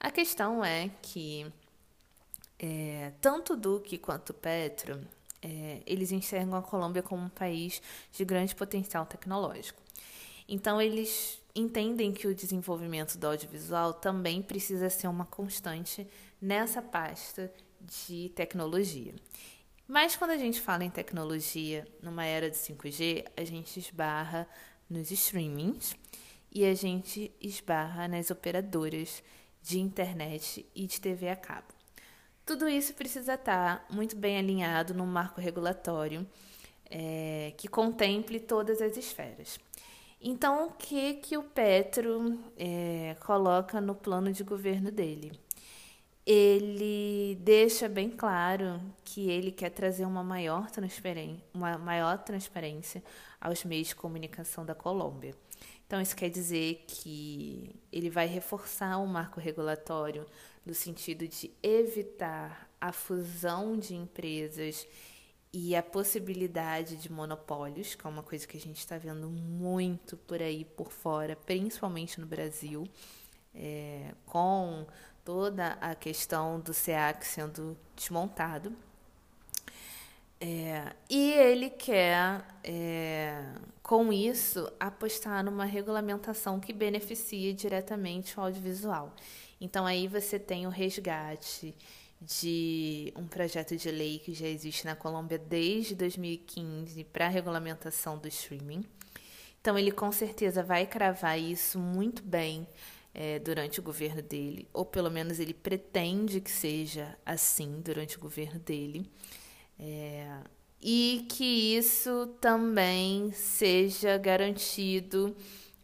A 0.00 0.10
questão 0.10 0.64
é 0.64 0.90
que 1.02 1.52
é, 2.58 3.12
tanto 3.20 3.54
Duque 3.54 3.98
quanto 3.98 4.32
Petro, 4.32 4.98
é, 5.42 5.82
eles 5.84 6.10
enxergam 6.10 6.56
a 6.56 6.62
Colômbia 6.62 7.02
como 7.02 7.22
um 7.22 7.28
país 7.28 7.82
de 8.10 8.24
grande 8.24 8.54
potencial 8.54 9.04
tecnológico. 9.04 9.83
Então, 10.48 10.80
eles 10.80 11.42
entendem 11.54 12.12
que 12.12 12.26
o 12.26 12.34
desenvolvimento 12.34 13.16
do 13.16 13.26
audiovisual 13.26 13.94
também 13.94 14.42
precisa 14.42 14.90
ser 14.90 15.06
uma 15.06 15.24
constante 15.24 16.06
nessa 16.40 16.82
pasta 16.82 17.52
de 17.80 18.30
tecnologia. 18.34 19.14
Mas 19.86 20.16
quando 20.16 20.30
a 20.30 20.38
gente 20.38 20.60
fala 20.60 20.84
em 20.84 20.90
tecnologia 20.90 21.86
numa 22.02 22.24
era 22.24 22.50
de 22.50 22.56
5G, 22.56 23.26
a 23.36 23.44
gente 23.44 23.78
esbarra 23.78 24.48
nos 24.88 25.10
streamings 25.10 25.94
e 26.50 26.64
a 26.64 26.74
gente 26.74 27.30
esbarra 27.40 28.08
nas 28.08 28.30
operadoras 28.30 29.22
de 29.62 29.78
internet 29.78 30.66
e 30.74 30.86
de 30.86 31.00
TV 31.00 31.28
a 31.28 31.36
cabo. 31.36 31.68
Tudo 32.46 32.68
isso 32.68 32.94
precisa 32.94 33.34
estar 33.34 33.86
muito 33.90 34.16
bem 34.16 34.38
alinhado 34.38 34.92
num 34.92 35.06
marco 35.06 35.40
regulatório 35.40 36.26
é, 36.90 37.52
que 37.56 37.68
contemple 37.68 38.38
todas 38.40 38.80
as 38.82 38.96
esferas. 38.96 39.58
Então, 40.24 40.68
o 40.68 40.72
que, 40.72 41.14
que 41.14 41.36
o 41.36 41.42
Petro 41.42 42.40
é, 42.56 43.14
coloca 43.20 43.80
no 43.80 43.94
plano 43.94 44.32
de 44.32 44.42
governo 44.42 44.90
dele? 44.90 45.32
ele 46.26 47.36
deixa 47.42 47.88
bem 47.88 48.08
claro 48.08 48.80
que 49.04 49.28
ele 49.28 49.52
quer 49.52 49.70
trazer 49.70 50.06
uma 50.06 50.24
maior, 50.24 50.66
uma 51.52 51.76
maior 51.76 52.18
transparência 52.18 53.02
aos 53.40 53.62
meios 53.64 53.88
de 53.88 53.94
comunicação 53.94 54.64
da 54.64 54.74
Colômbia. 54.74 55.34
Então, 55.86 56.00
isso 56.00 56.16
quer 56.16 56.30
dizer 56.30 56.84
que 56.88 57.78
ele 57.92 58.08
vai 58.08 58.26
reforçar 58.26 58.96
o 58.98 59.06
marco 59.06 59.38
regulatório 59.38 60.24
no 60.64 60.72
sentido 60.72 61.28
de 61.28 61.50
evitar 61.62 62.70
a 62.80 62.90
fusão 62.90 63.76
de 63.76 63.94
empresas 63.94 64.86
e 65.56 65.76
a 65.76 65.82
possibilidade 65.84 66.96
de 66.96 67.12
monopólios, 67.12 67.94
que 67.94 68.04
é 68.04 68.10
uma 68.10 68.24
coisa 68.24 68.44
que 68.44 68.56
a 68.56 68.60
gente 68.60 68.78
está 68.78 68.98
vendo 68.98 69.28
muito 69.30 70.16
por 70.16 70.42
aí 70.42 70.64
por 70.64 70.90
fora, 70.90 71.36
principalmente 71.36 72.20
no 72.20 72.26
Brasil, 72.26 72.88
é, 73.54 74.12
com 74.26 74.84
toda 75.24 75.78
a 75.80 75.94
questão 75.94 76.58
do 76.58 76.74
SEAC 76.74 77.24
sendo 77.24 77.78
desmontado. 77.94 78.72
É, 80.40 80.92
e 81.08 81.30
ele 81.30 81.70
quer, 81.70 82.44
é, 82.64 83.44
com 83.80 84.12
isso, 84.12 84.68
apostar 84.80 85.44
numa 85.44 85.64
regulamentação 85.64 86.58
que 86.58 86.72
beneficie 86.72 87.52
diretamente 87.52 88.36
o 88.36 88.42
audiovisual. 88.42 89.14
Então, 89.60 89.86
aí 89.86 90.08
você 90.08 90.36
tem 90.36 90.66
o 90.66 90.70
resgate 90.70 91.76
de 92.20 93.12
um 93.16 93.26
projeto 93.26 93.76
de 93.76 93.90
lei 93.90 94.18
que 94.18 94.32
já 94.32 94.46
existe 94.46 94.84
na 94.84 94.96
Colômbia 94.96 95.38
desde 95.38 95.94
2015 95.94 97.04
para 97.04 97.28
regulamentação 97.28 98.18
do 98.18 98.28
streaming. 98.28 98.84
Então, 99.60 99.78
ele 99.78 99.90
com 99.90 100.12
certeza 100.12 100.62
vai 100.62 100.86
cravar 100.86 101.38
isso 101.38 101.78
muito 101.78 102.22
bem 102.22 102.66
é, 103.14 103.38
durante 103.38 103.78
o 103.78 103.82
governo 103.82 104.20
dele, 104.20 104.68
ou 104.72 104.84
pelo 104.84 105.10
menos 105.10 105.38
ele 105.38 105.54
pretende 105.54 106.40
que 106.40 106.50
seja 106.50 107.16
assim 107.24 107.80
durante 107.80 108.16
o 108.16 108.20
governo 108.20 108.58
dele, 108.58 109.08
é, 109.78 110.38
e 110.82 111.24
que 111.30 111.76
isso 111.76 112.26
também 112.40 113.32
seja 113.32 114.18
garantido 114.18 115.34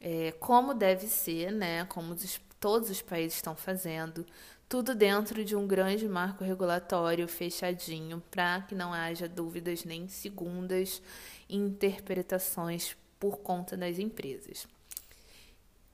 é, 0.00 0.32
como 0.32 0.74
deve 0.74 1.06
ser, 1.06 1.52
né, 1.52 1.84
como 1.86 2.12
os, 2.12 2.40
todos 2.58 2.90
os 2.90 3.00
países 3.00 3.36
estão 3.36 3.54
fazendo, 3.54 4.26
tudo 4.70 4.94
dentro 4.94 5.44
de 5.44 5.56
um 5.56 5.66
grande 5.66 6.08
marco 6.08 6.44
regulatório 6.44 7.26
fechadinho, 7.26 8.22
para 8.30 8.60
que 8.60 8.72
não 8.72 8.92
haja 8.92 9.28
dúvidas 9.28 9.84
nem 9.84 10.06
segundas 10.06 11.02
interpretações 11.48 12.96
por 13.18 13.38
conta 13.38 13.76
das 13.76 13.98
empresas. 13.98 14.68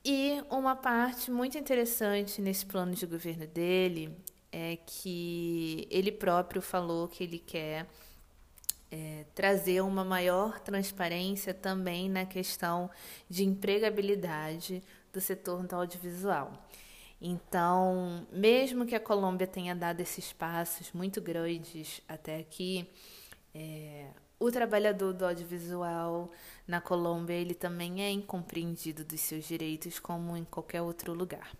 E 0.04 0.42
uma 0.50 0.76
parte 0.76 1.30
muito 1.30 1.56
interessante 1.56 2.42
nesse 2.42 2.66
plano 2.66 2.94
de 2.94 3.06
governo 3.06 3.46
dele 3.46 4.14
é 4.52 4.76
que 4.84 5.88
ele 5.90 6.12
próprio 6.12 6.60
falou 6.60 7.08
que 7.08 7.24
ele 7.24 7.38
quer 7.38 7.86
é, 8.90 9.24
trazer 9.34 9.80
uma 9.80 10.04
maior 10.04 10.60
transparência 10.60 11.54
também 11.54 12.10
na 12.10 12.26
questão 12.26 12.90
de 13.26 13.42
empregabilidade 13.42 14.82
do 15.10 15.20
setor 15.20 15.66
do 15.66 15.76
audiovisual. 15.76 16.52
Então, 17.20 18.26
mesmo 18.30 18.84
que 18.84 18.94
a 18.94 19.00
Colômbia 19.00 19.46
tenha 19.46 19.74
dado 19.74 20.00
esses 20.00 20.32
passos 20.32 20.92
muito 20.92 21.20
grandes 21.20 22.02
até 22.06 22.38
aqui, 22.38 22.88
é, 23.54 24.10
o 24.38 24.50
trabalhador 24.50 25.14
do 25.14 25.24
audiovisual 25.24 26.30
na 26.68 26.80
Colômbia 26.80 27.34
ele 27.34 27.54
também 27.54 28.02
é 28.02 28.10
incompreendido 28.10 29.02
dos 29.02 29.20
seus 29.20 29.46
direitos 29.46 29.98
como 29.98 30.36
em 30.36 30.44
qualquer 30.44 30.82
outro 30.82 31.14
lugar. 31.14 31.50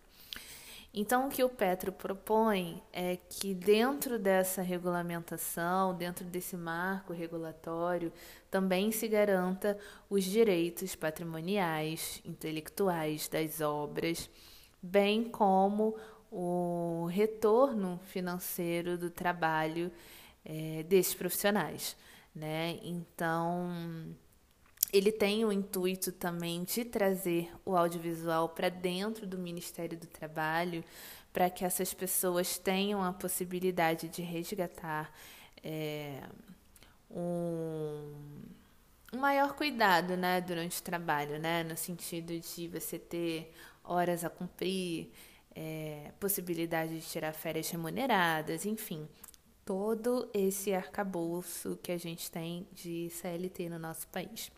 Então, 0.98 1.26
o 1.26 1.30
que 1.30 1.44
o 1.44 1.48
Petro 1.48 1.92
propõe 1.92 2.82
é 2.90 3.16
que, 3.16 3.52
dentro 3.52 4.18
dessa 4.18 4.62
regulamentação, 4.62 5.94
dentro 5.94 6.24
desse 6.24 6.56
marco 6.56 7.12
regulatório, 7.12 8.10
também 8.50 8.90
se 8.90 9.06
garanta 9.06 9.78
os 10.08 10.24
direitos 10.24 10.94
patrimoniais, 10.94 12.22
intelectuais 12.24 13.28
das 13.28 13.60
obras, 13.60 14.30
bem 14.86 15.24
como 15.24 15.96
o 16.30 17.06
retorno 17.10 18.00
financeiro 18.06 18.96
do 18.96 19.10
trabalho 19.10 19.90
é, 20.44 20.82
desses 20.84 21.14
profissionais 21.14 21.96
né? 22.36 22.78
Então, 22.82 24.14
ele 24.92 25.10
tem 25.10 25.44
o 25.44 25.50
intuito 25.50 26.12
também 26.12 26.64
de 26.64 26.84
trazer 26.84 27.50
o 27.64 27.74
audiovisual 27.74 28.50
para 28.50 28.68
dentro 28.68 29.26
do 29.26 29.38
Ministério 29.38 29.98
do 29.98 30.06
Trabalho, 30.06 30.84
para 31.32 31.48
que 31.48 31.64
essas 31.64 31.94
pessoas 31.94 32.58
tenham 32.58 33.02
a 33.02 33.12
possibilidade 33.12 34.08
de 34.08 34.20
resgatar 34.20 35.10
é, 35.64 36.22
um, 37.10 38.12
um 39.12 39.18
maior 39.18 39.54
cuidado 39.54 40.14
né, 40.14 40.40
durante 40.40 40.78
o 40.78 40.82
trabalho, 40.82 41.38
né, 41.38 41.64
no 41.64 41.76
sentido 41.76 42.38
de 42.38 42.68
você 42.68 42.98
ter 42.98 43.52
horas 43.86 44.24
a 44.24 44.30
cumprir, 44.30 45.10
é, 45.54 46.12
possibilidade 46.20 47.00
de 47.00 47.06
tirar 47.06 47.32
férias 47.32 47.70
remuneradas, 47.70 48.66
enfim, 48.66 49.08
todo 49.64 50.30
esse 50.34 50.72
arcabouço 50.74 51.78
que 51.82 51.90
a 51.90 51.98
gente 51.98 52.30
tem 52.30 52.66
de 52.72 53.10
CLT 53.10 53.68
no 53.68 53.78
nosso 53.78 54.06
país. 54.08 54.50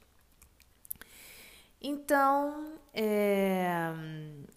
Então, 1.80 2.78
é, 2.92 3.68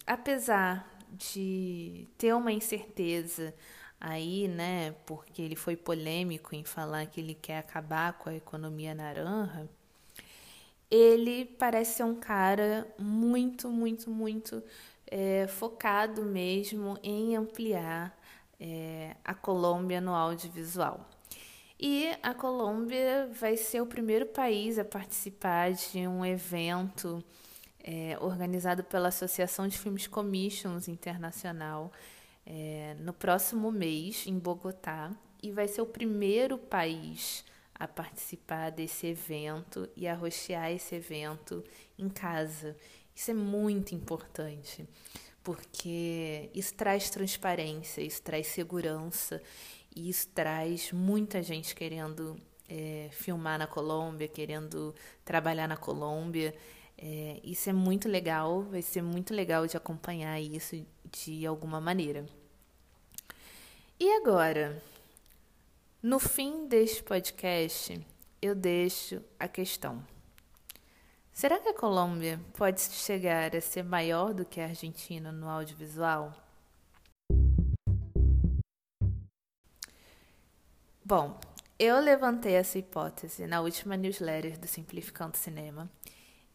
apesar 0.06 0.90
de 1.10 2.08
ter 2.18 2.34
uma 2.34 2.50
incerteza 2.50 3.54
aí, 4.00 4.48
né, 4.48 4.92
porque 5.06 5.40
ele 5.40 5.54
foi 5.54 5.76
polêmico 5.76 6.54
em 6.54 6.64
falar 6.64 7.06
que 7.06 7.20
ele 7.20 7.34
quer 7.34 7.58
acabar 7.58 8.14
com 8.14 8.28
a 8.28 8.34
economia 8.34 8.94
naranja, 8.94 9.68
ele 10.92 11.46
parece 11.46 11.94
ser 11.94 12.04
um 12.04 12.14
cara 12.14 12.86
muito, 12.98 13.70
muito, 13.70 14.10
muito 14.10 14.62
é, 15.06 15.46
focado 15.46 16.22
mesmo 16.22 16.98
em 17.02 17.34
ampliar 17.34 18.14
é, 18.60 19.16
a 19.24 19.32
Colômbia 19.32 20.02
no 20.02 20.14
audiovisual. 20.14 21.08
E 21.80 22.10
a 22.22 22.34
Colômbia 22.34 23.26
vai 23.32 23.56
ser 23.56 23.80
o 23.80 23.86
primeiro 23.86 24.26
país 24.26 24.78
a 24.78 24.84
participar 24.84 25.72
de 25.72 26.06
um 26.06 26.22
evento 26.26 27.24
é, 27.82 28.18
organizado 28.20 28.84
pela 28.84 29.08
Associação 29.08 29.66
de 29.66 29.78
Filmes 29.78 30.06
Commissions 30.06 30.88
Internacional 30.88 31.90
é, 32.44 32.94
no 33.00 33.14
próximo 33.14 33.72
mês, 33.72 34.26
em 34.26 34.38
Bogotá, 34.38 35.10
e 35.42 35.50
vai 35.50 35.66
ser 35.66 35.80
o 35.80 35.86
primeiro 35.86 36.58
país 36.58 37.46
a 37.82 37.88
participar 37.88 38.70
desse 38.70 39.08
evento 39.08 39.88
e 39.96 40.06
a 40.06 40.14
rostear 40.14 40.70
esse 40.70 40.94
evento 40.94 41.64
em 41.98 42.08
casa. 42.08 42.76
Isso 43.12 43.32
é 43.32 43.34
muito 43.34 43.92
importante, 43.92 44.88
porque 45.42 46.48
isso 46.54 46.74
traz 46.74 47.10
transparência, 47.10 48.00
isso 48.00 48.22
traz 48.22 48.46
segurança, 48.46 49.42
e 49.96 50.08
isso 50.08 50.28
traz 50.28 50.92
muita 50.92 51.42
gente 51.42 51.74
querendo 51.74 52.36
é, 52.68 53.08
filmar 53.10 53.58
na 53.58 53.66
Colômbia, 53.66 54.28
querendo 54.28 54.94
trabalhar 55.24 55.66
na 55.66 55.76
Colômbia. 55.76 56.54
É, 56.96 57.40
isso 57.42 57.68
é 57.68 57.72
muito 57.72 58.08
legal, 58.08 58.62
vai 58.62 58.80
ser 58.80 59.02
muito 59.02 59.34
legal 59.34 59.66
de 59.66 59.76
acompanhar 59.76 60.40
isso 60.40 60.86
de 61.10 61.44
alguma 61.44 61.80
maneira. 61.80 62.24
E 63.98 64.08
agora, 64.18 64.80
no 66.02 66.18
fim 66.18 66.66
deste 66.66 67.02
podcast, 67.02 68.04
eu 68.40 68.54
deixo 68.56 69.22
a 69.38 69.46
questão: 69.46 70.04
será 71.32 71.60
que 71.60 71.68
a 71.68 71.74
Colômbia 71.74 72.40
pode 72.54 72.80
chegar 72.80 73.54
a 73.54 73.60
ser 73.60 73.84
maior 73.84 74.34
do 74.34 74.44
que 74.44 74.60
a 74.60 74.66
Argentina 74.66 75.30
no 75.30 75.48
audiovisual? 75.48 76.32
Bom, 81.04 81.38
eu 81.78 82.00
levantei 82.00 82.54
essa 82.54 82.78
hipótese 82.78 83.46
na 83.46 83.60
última 83.60 83.96
newsletter 83.96 84.58
do 84.58 84.66
Simplificando 84.66 85.36
Cinema 85.36 85.90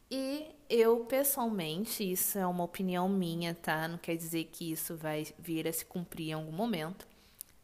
e 0.09 0.55
eu, 0.69 1.05
pessoalmente, 1.05 2.09
isso 2.09 2.37
é 2.37 2.47
uma 2.47 2.63
opinião 2.63 3.07
minha, 3.07 3.53
tá? 3.53 3.87
Não 3.87 3.97
quer 3.97 4.15
dizer 4.15 4.45
que 4.45 4.71
isso 4.71 4.95
vai 4.95 5.25
vir 5.37 5.67
a 5.67 5.73
se 5.73 5.85
cumprir 5.85 6.29
em 6.29 6.33
algum 6.33 6.51
momento. 6.51 7.07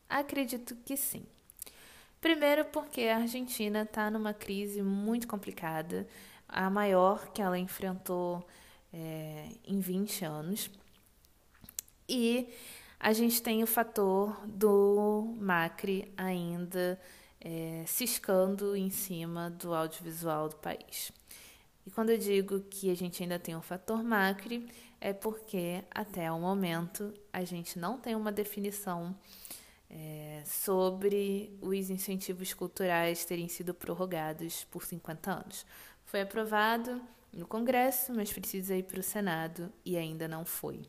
Acredito 0.09 0.75
que 0.85 0.95
sim. 0.95 1.25
Primeiro, 2.23 2.63
porque 2.63 3.01
a 3.01 3.17
Argentina 3.17 3.81
está 3.81 4.09
numa 4.09 4.33
crise 4.33 4.81
muito 4.81 5.27
complicada, 5.27 6.07
a 6.47 6.69
maior 6.69 7.33
que 7.33 7.41
ela 7.41 7.59
enfrentou 7.59 8.47
é, 8.93 9.49
em 9.65 9.81
20 9.81 10.23
anos. 10.23 10.71
E 12.07 12.47
a 12.97 13.11
gente 13.11 13.43
tem 13.43 13.61
o 13.61 13.67
fator 13.67 14.39
do 14.47 15.35
Macri 15.37 16.13
ainda 16.15 16.97
é, 17.41 17.83
ciscando 17.85 18.73
em 18.73 18.89
cima 18.89 19.49
do 19.49 19.73
audiovisual 19.73 20.47
do 20.47 20.55
país. 20.55 21.11
E 21.85 21.91
quando 21.91 22.11
eu 22.11 22.17
digo 22.17 22.61
que 22.61 22.89
a 22.89 22.95
gente 22.95 23.21
ainda 23.21 23.37
tem 23.37 23.53
um 23.53 23.61
fator 23.61 24.01
macri, 24.01 24.69
é 25.01 25.11
porque 25.11 25.83
até 25.91 26.31
o 26.31 26.39
momento 26.39 27.13
a 27.33 27.43
gente 27.43 27.77
não 27.77 27.97
tem 27.97 28.15
uma 28.15 28.31
definição 28.31 29.13
é, 29.93 30.41
sobre 30.43 31.55
os 31.61 31.91
incentivos 31.91 32.51
culturais 32.53 33.23
terem 33.25 33.47
sido 33.47 33.75
prorrogados 33.75 34.63
por 34.65 34.83
50 34.83 35.31
anos. 35.31 35.65
Foi 36.05 36.21
aprovado 36.21 36.99
no 37.31 37.45
Congresso, 37.45 38.11
mas 38.11 38.33
precisa 38.33 38.75
ir 38.75 38.83
para 38.83 38.99
o 38.99 39.03
Senado 39.03 39.71
e 39.85 39.95
ainda 39.95 40.27
não 40.27 40.43
foi. 40.45 40.81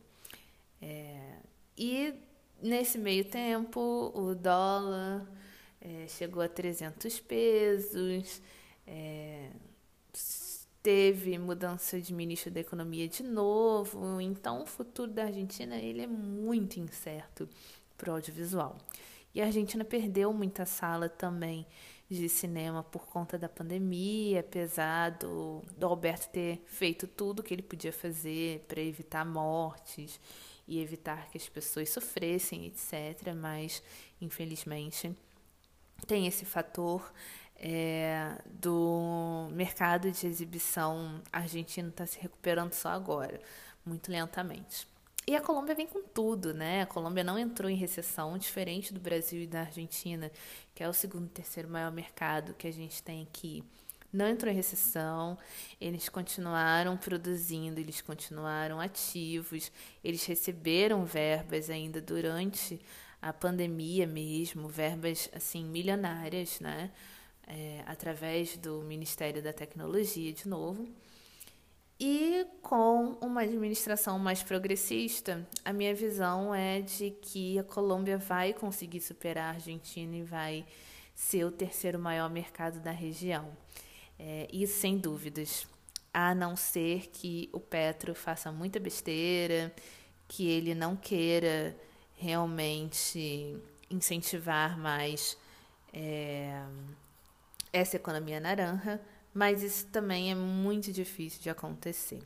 É, 0.81 1.37
e 1.77 2.15
nesse 2.63 2.97
meio 2.97 3.27
tempo, 3.27 4.11
o 4.15 4.35
dólar 4.35 5.27
é, 5.81 6.07
chegou 6.09 6.43
a 6.43 6.49
300 6.49 7.21
pesos. 7.21 8.41
É, 8.87 9.51
teve 10.83 11.39
mudança 11.39 12.01
de 12.01 12.13
ministro 12.13 12.51
da 12.51 12.61
economia 12.61 13.09
de 13.09 13.23
novo, 13.23 14.21
então 14.21 14.63
o 14.63 14.67
futuro 14.67 15.11
da 15.11 15.25
Argentina 15.25 15.77
ele 15.77 16.03
é 16.03 16.07
muito 16.07 16.79
incerto 16.79 17.49
para 17.97 18.11
o 18.11 18.15
audiovisual. 18.15 18.77
E 19.35 19.43
a 19.43 19.47
Argentina 19.47 19.85
perdeu 19.85 20.33
muita 20.33 20.65
sala 20.65 21.09
também 21.09 21.67
de 22.09 22.29
cinema 22.29 22.83
por 22.83 23.07
conta 23.07 23.39
da 23.39 23.49
pandemia, 23.49 24.41
apesar 24.41 25.11
do, 25.13 25.63
Alberto 25.81 26.29
ter 26.29 26.63
feito 26.67 27.07
tudo 27.07 27.43
que 27.43 27.53
ele 27.53 27.63
podia 27.63 27.93
fazer 27.93 28.61
para 28.69 28.81
evitar 28.81 29.25
mortes 29.25 30.21
e 30.69 30.81
evitar 30.81 31.29
que 31.31 31.37
as 31.37 31.49
pessoas 31.49 31.91
sofressem, 31.91 32.67
etc. 32.67 33.35
Mas, 33.35 33.83
infelizmente, 34.21 35.15
tem 36.07 36.27
esse 36.27 36.45
fator 36.45 37.13
é, 37.57 38.39
do 38.47 39.49
mercado 39.53 40.11
de 40.11 40.27
exibição 40.27 41.23
argentino 41.33 41.89
está 41.89 42.07
se 42.07 42.21
recuperando 42.21 42.73
só 42.73 42.91
agora, 42.91 43.41
muito 43.85 44.11
lentamente. 44.11 44.87
E 45.27 45.35
a 45.35 45.41
Colômbia 45.41 45.75
vem 45.75 45.87
com 45.87 46.03
tudo, 46.03 46.53
né? 46.53 46.83
A 46.83 46.87
Colômbia 46.87 47.25
não 47.25 47.39
entrou 47.39 47.71
em 47.71 47.77
recessão, 47.77 48.37
diferente 48.37 48.93
do 48.93 49.01
Brasil 49.01 49.43
e 49.43 49.47
da 49.47 49.61
Argentina, 49.61 50.31
que 50.75 50.83
é 50.83 50.89
o 50.89 50.93
segundo 50.93 51.27
e 51.27 51.31
terceiro 51.31 51.69
maior 51.69 51.91
mercado 51.91 52.55
que 52.55 52.67
a 52.67 52.73
gente 52.73 53.03
tem 53.03 53.23
aqui. 53.23 53.65
Não 54.13 54.29
entrou 54.29 54.53
em 54.53 54.55
recessão, 54.55 55.37
eles 55.81 56.09
continuaram 56.09 56.97
produzindo, 56.97 57.81
eles 57.81 58.01
continuaram 58.01 58.81
ativos, 58.81 59.73
eles 60.05 60.25
receberam 60.25 61.05
verbas 61.05 61.69
ainda 61.69 62.01
durante 62.01 62.81
a 63.21 63.33
pandemia 63.33 64.07
mesmo, 64.07 64.69
verbas 64.69 65.29
assim 65.33 65.65
milionárias, 65.65 66.61
né? 66.61 66.93
é, 67.47 67.83
através 67.87 68.57
do 68.57 68.83
Ministério 68.83 69.43
da 69.43 69.53
Tecnologia, 69.53 70.33
de 70.33 70.49
novo. 70.49 70.89
E 72.07 72.47
com 72.61 73.17
uma 73.19 73.41
administração 73.41 74.19
mais 74.19 74.43
progressista, 74.43 75.43
a 75.65 75.73
minha 75.73 75.95
visão 75.95 76.55
é 76.55 76.83
de 76.83 77.13
que 77.13 77.59
a 77.59 77.65
Colômbia 77.65 78.19
vai 78.19 78.53
conseguir 78.53 79.01
superar 79.01 79.47
a 79.47 79.55
Argentina 79.55 80.15
e 80.15 80.23
vai 80.23 80.67
ser 81.15 81.47
o 81.47 81.51
terceiro 81.51 81.99
maior 81.99 82.29
mercado 82.29 82.79
da 82.79 82.91
região. 82.91 83.57
É, 84.19 84.47
isso 84.53 84.79
sem 84.81 84.99
dúvidas. 84.99 85.67
A 86.13 86.35
não 86.35 86.57
ser 86.57 87.07
que 87.07 87.49
o 87.55 87.59
Petro 87.59 88.15
faça 88.15 88.53
muita 88.53 88.79
besteira, 88.79 89.75
que 90.29 90.47
ele 90.47 90.75
não 90.75 90.97
queira 90.97 91.75
realmente 92.19 93.57
incentivar 93.89 94.79
mais. 94.79 95.39
É, 95.91 96.63
essa 97.73 97.97
economia 97.97 98.39
naranja, 98.41 99.01
mas 99.35 99.63
isso 99.63 99.87
também 99.89 100.31
é 100.31 100.35
muito 100.35 100.93
difícil 100.93 101.43
de 101.43 101.51
acontecer. 101.51 102.23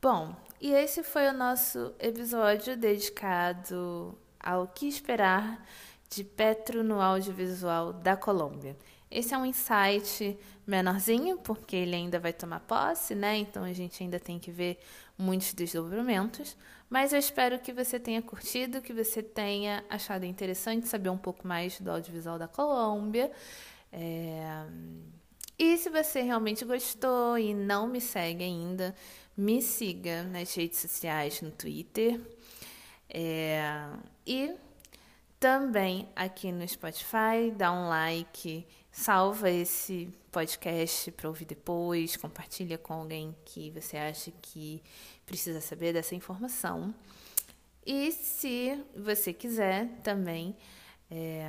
Bom, 0.00 0.36
e 0.60 0.70
esse 0.72 1.02
foi 1.02 1.28
o 1.28 1.32
nosso 1.32 1.94
episódio 1.98 2.76
dedicado 2.76 4.16
ao 4.38 4.68
que 4.68 4.86
esperar 4.86 5.64
de 6.08 6.22
Petro 6.22 6.84
no 6.84 7.00
audiovisual 7.00 7.92
da 7.92 8.16
Colômbia. 8.16 8.76
Esse 9.10 9.34
é 9.34 9.38
um 9.38 9.46
insight 9.46 10.38
menorzinho, 10.66 11.38
porque 11.38 11.74
ele 11.74 11.96
ainda 11.96 12.18
vai 12.20 12.32
tomar 12.32 12.60
posse, 12.60 13.14
né? 13.14 13.36
Então 13.38 13.64
a 13.64 13.72
gente 13.72 14.02
ainda 14.02 14.20
tem 14.20 14.38
que 14.38 14.50
ver 14.50 14.78
muitos 15.16 15.52
desdobramentos. 15.54 16.56
Mas 16.90 17.12
eu 17.12 17.18
espero 17.18 17.58
que 17.58 17.72
você 17.72 17.98
tenha 17.98 18.22
curtido, 18.22 18.80
que 18.80 18.92
você 18.92 19.22
tenha 19.22 19.84
achado 19.90 20.24
interessante 20.24 20.88
saber 20.88 21.10
um 21.10 21.18
pouco 21.18 21.46
mais 21.46 21.80
do 21.80 21.90
audiovisual 21.90 22.38
da 22.38 22.48
Colômbia. 22.48 23.30
É... 23.92 24.64
E 25.58 25.76
se 25.76 25.90
você 25.90 26.22
realmente 26.22 26.64
gostou 26.64 27.36
e 27.36 27.52
não 27.52 27.88
me 27.88 28.00
segue 28.00 28.44
ainda, 28.44 28.94
me 29.36 29.60
siga 29.60 30.22
nas 30.22 30.54
redes 30.54 30.78
sociais, 30.78 31.42
no 31.42 31.50
Twitter. 31.50 32.20
É... 33.08 33.88
E 34.26 34.54
também 35.38 36.08
aqui 36.16 36.50
no 36.50 36.66
Spotify, 36.66 37.52
dá 37.56 37.72
um 37.72 37.88
like, 37.88 38.66
salva 38.90 39.48
esse 39.50 40.12
podcast 40.32 41.10
para 41.12 41.28
ouvir 41.28 41.44
depois, 41.44 42.16
compartilha 42.16 42.76
com 42.76 42.94
alguém 42.94 43.36
que 43.44 43.70
você 43.70 43.96
acha 43.96 44.32
que 44.42 44.82
precisa 45.24 45.60
saber 45.60 45.92
dessa 45.92 46.14
informação. 46.14 46.94
E 47.86 48.10
se 48.12 48.84
você 48.96 49.32
quiser 49.32 49.88
também, 50.02 50.56
é, 51.10 51.48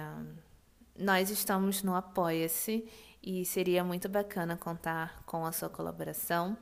nós 0.97 1.29
estamos 1.29 1.81
no 1.81 1.95
Apoia-se 1.95 2.87
e 3.21 3.43
seria 3.45 3.83
muito 3.83 4.07
bacana 4.07 4.55
contar 4.55 5.23
com 5.25 5.45
a 5.45 5.51
sua 5.51 5.69
colaboração. 5.69 6.57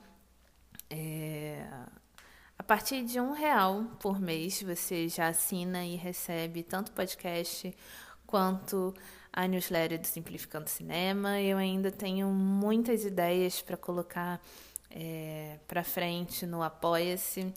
É, 0.90 1.68
a 2.58 2.64
partir 2.64 3.06
de 3.06 3.20
um 3.20 3.34
real 3.34 3.84
por 4.00 4.20
mês 4.20 4.62
você 4.62 5.08
já 5.08 5.28
assina 5.28 5.86
e 5.86 5.96
recebe 5.96 6.64
tanto 6.64 6.92
podcast 6.92 7.76
quanto 8.26 8.94
a 9.32 9.48
newsletter 9.48 10.00
do 10.00 10.08
Simplificando 10.08 10.70
Cinema. 10.70 11.40
Eu 11.40 11.58
ainda 11.58 11.92
tenho 11.92 12.28
muitas 12.30 13.06
ideias 13.06 13.62
para 13.62 13.78
colocar 13.78 14.42
é, 14.90 15.60
para 15.68 15.84
frente 15.84 16.46
no 16.46 16.64
Apoia-se. 16.64 17.54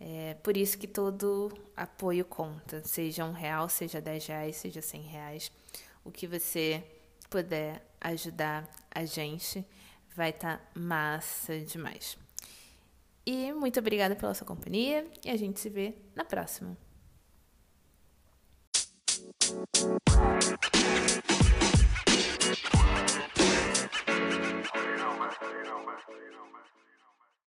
É, 0.00 0.34
por 0.42 0.56
isso 0.56 0.78
que 0.78 0.86
todo 0.86 1.52
apoio 1.76 2.24
conta, 2.24 2.82
seja 2.84 3.24
um 3.24 3.32
real, 3.32 3.68
seja 3.68 4.00
dez 4.00 4.24
reais, 4.26 4.56
seja 4.56 4.80
cem 4.80 5.02
reais. 5.02 5.50
O 6.04 6.12
que 6.12 6.26
você 6.26 6.84
puder 7.28 7.84
ajudar 8.00 8.68
a 8.94 9.04
gente 9.04 9.66
vai 10.14 10.30
estar 10.30 10.58
tá 10.58 10.64
massa 10.74 11.58
demais. 11.58 12.16
E 13.30 13.52
muito 13.52 13.78
obrigada 13.78 14.16
pela 14.16 14.32
sua 14.32 14.46
companhia 14.46 15.06
e 15.22 15.28
a 15.28 15.36
gente 15.36 15.60
se 15.60 15.68
vê 15.68 15.94
na 16.16 16.24
próxima. 16.24 16.74
You 19.44 19.76
know, 24.96 25.12
man. 25.18 25.30
You 25.44 25.64
know, 25.66 25.84
man. 25.84 26.87